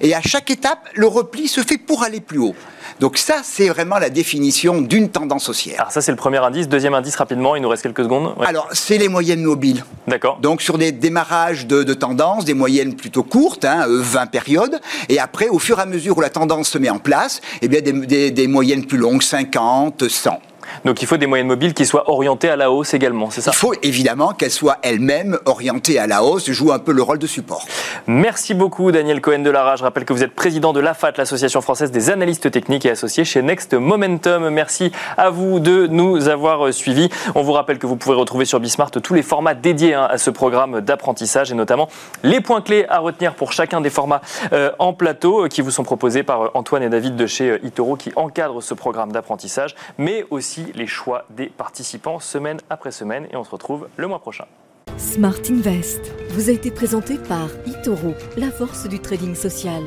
et 0.00 0.14
à 0.14 0.20
chaque 0.20 0.50
étape, 0.50 0.88
le 0.94 1.06
repli 1.06 1.48
se 1.48 1.60
fait 1.60 1.78
pour 1.78 2.02
aller 2.02 2.20
plus 2.20 2.38
haut. 2.38 2.54
Donc 3.00 3.18
ça, 3.18 3.40
c'est 3.42 3.68
vraiment 3.68 3.98
la 3.98 4.08
définition 4.08 4.80
d'une 4.80 5.10
tendance 5.10 5.48
haussière. 5.48 5.80
Alors 5.80 5.92
ça, 5.92 6.00
c'est 6.00 6.12
le 6.12 6.16
premier 6.16 6.38
indice. 6.38 6.68
Deuxième 6.68 6.94
indice, 6.94 7.16
rapidement, 7.16 7.56
il 7.56 7.62
nous 7.62 7.68
reste 7.68 7.82
quelques 7.82 8.02
secondes. 8.02 8.34
Alors, 8.44 8.68
c'est 8.72 8.96
les 8.96 9.08
moyennes 9.08 9.42
mobiles. 9.42 9.84
D'accord. 10.06 10.38
Donc 10.40 10.62
sur 10.62 10.78
des 10.78 10.92
démarrages 10.92 11.66
de, 11.66 11.82
tendance, 11.94 12.44
des 12.44 12.54
moyennes 12.54 12.94
plutôt 12.94 13.22
courtes, 13.22 13.64
20 13.64 14.20
hein, 14.20 14.26
périodes, 14.26 14.80
et 15.08 15.18
après, 15.18 15.48
au 15.48 15.58
fur 15.58 15.78
et 15.78 15.82
à 15.82 15.86
mesure 15.86 16.16
où 16.16 16.20
la 16.20 16.30
tendance 16.30 16.68
se 16.68 16.78
met 16.78 16.90
en 16.90 16.98
place, 16.98 17.40
eh 17.60 17.68
bien 17.68 17.80
des, 17.80 18.30
des 18.30 18.46
moyennes 18.46 18.86
plus 18.86 18.98
longues, 18.98 19.22
50, 19.22 20.08
100. 20.08 20.40
Donc 20.84 21.02
il 21.02 21.06
faut 21.06 21.16
des 21.16 21.26
moyennes 21.26 21.46
mobiles 21.46 21.74
qui 21.74 21.86
soient 21.86 22.10
orientées 22.10 22.48
à 22.48 22.56
la 22.56 22.70
hausse 22.70 22.94
également, 22.94 23.30
c'est 23.30 23.40
ça 23.40 23.50
Il 23.54 23.56
faut 23.56 23.74
évidemment 23.82 24.32
qu'elles 24.32 24.50
soient 24.50 24.78
elles-mêmes 24.82 25.38
orientées 25.44 25.98
à 25.98 26.06
la 26.06 26.22
hausse, 26.22 26.50
jouent 26.50 26.72
un 26.72 26.78
peu 26.78 26.92
le 26.92 27.02
rôle 27.02 27.18
de 27.18 27.26
support. 27.26 27.66
Merci 28.06 28.54
beaucoup 28.54 28.92
Daniel 28.92 29.20
Cohen 29.20 29.40
de 29.40 29.50
Lara. 29.50 29.76
Je 29.76 29.82
rappelle 29.82 30.04
que 30.04 30.12
vous 30.12 30.22
êtes 30.22 30.34
président 30.34 30.72
de 30.72 30.80
l'AFAT, 30.80 31.12
l'Association 31.16 31.60
française 31.60 31.90
des 31.90 32.10
analystes 32.10 32.50
techniques 32.50 32.86
et 32.86 32.90
associé 32.90 33.24
chez 33.24 33.42
Next 33.42 33.74
Momentum. 33.74 34.48
Merci 34.50 34.92
à 35.16 35.30
vous 35.30 35.60
de 35.60 35.86
nous 35.86 36.28
avoir 36.28 36.72
suivis. 36.72 37.08
On 37.34 37.42
vous 37.42 37.52
rappelle 37.52 37.78
que 37.78 37.86
vous 37.86 37.96
pouvez 37.96 38.16
retrouver 38.16 38.44
sur 38.44 38.60
Bismart 38.60 38.90
tous 38.90 39.14
les 39.14 39.22
formats 39.22 39.54
dédiés 39.54 39.94
hein, 39.94 40.06
à 40.10 40.18
ce 40.18 40.30
programme 40.30 40.80
d'apprentissage 40.80 41.52
et 41.52 41.54
notamment 41.54 41.88
les 42.22 42.40
points 42.40 42.60
clés 42.60 42.86
à 42.88 42.98
retenir 42.98 43.34
pour 43.34 43.52
chacun 43.52 43.80
des 43.80 43.90
formats 43.90 44.20
euh, 44.52 44.70
en 44.78 44.92
plateau 44.92 45.44
euh, 45.44 45.48
qui 45.48 45.60
vous 45.60 45.70
sont 45.70 45.84
proposés 45.84 46.22
par 46.22 46.42
euh, 46.42 46.50
Antoine 46.54 46.82
et 46.82 46.88
David 46.88 47.16
de 47.16 47.26
chez 47.26 47.58
Itoro 47.62 47.96
qui 47.96 48.12
encadrent 48.16 48.62
ce 48.62 48.74
programme 48.74 49.12
d'apprentissage, 49.12 49.74
mais 49.98 50.24
les 50.74 50.86
choix 50.86 51.24
des 51.30 51.46
participants 51.46 52.20
semaine 52.20 52.58
après 52.70 52.90
semaine. 52.90 53.26
Et 53.30 53.36
on 53.36 53.44
se 53.44 53.50
retrouve 53.50 53.88
le 53.96 54.06
mois 54.06 54.20
prochain. 54.20 54.46
Smart 54.98 55.40
Invest 55.50 56.00
vous 56.30 56.48
a 56.48 56.52
été 56.52 56.70
présenté 56.70 57.18
par 57.18 57.48
Itoro, 57.66 58.14
la 58.36 58.50
force 58.50 58.88
du 58.88 58.98
trading 58.98 59.34
social. 59.34 59.82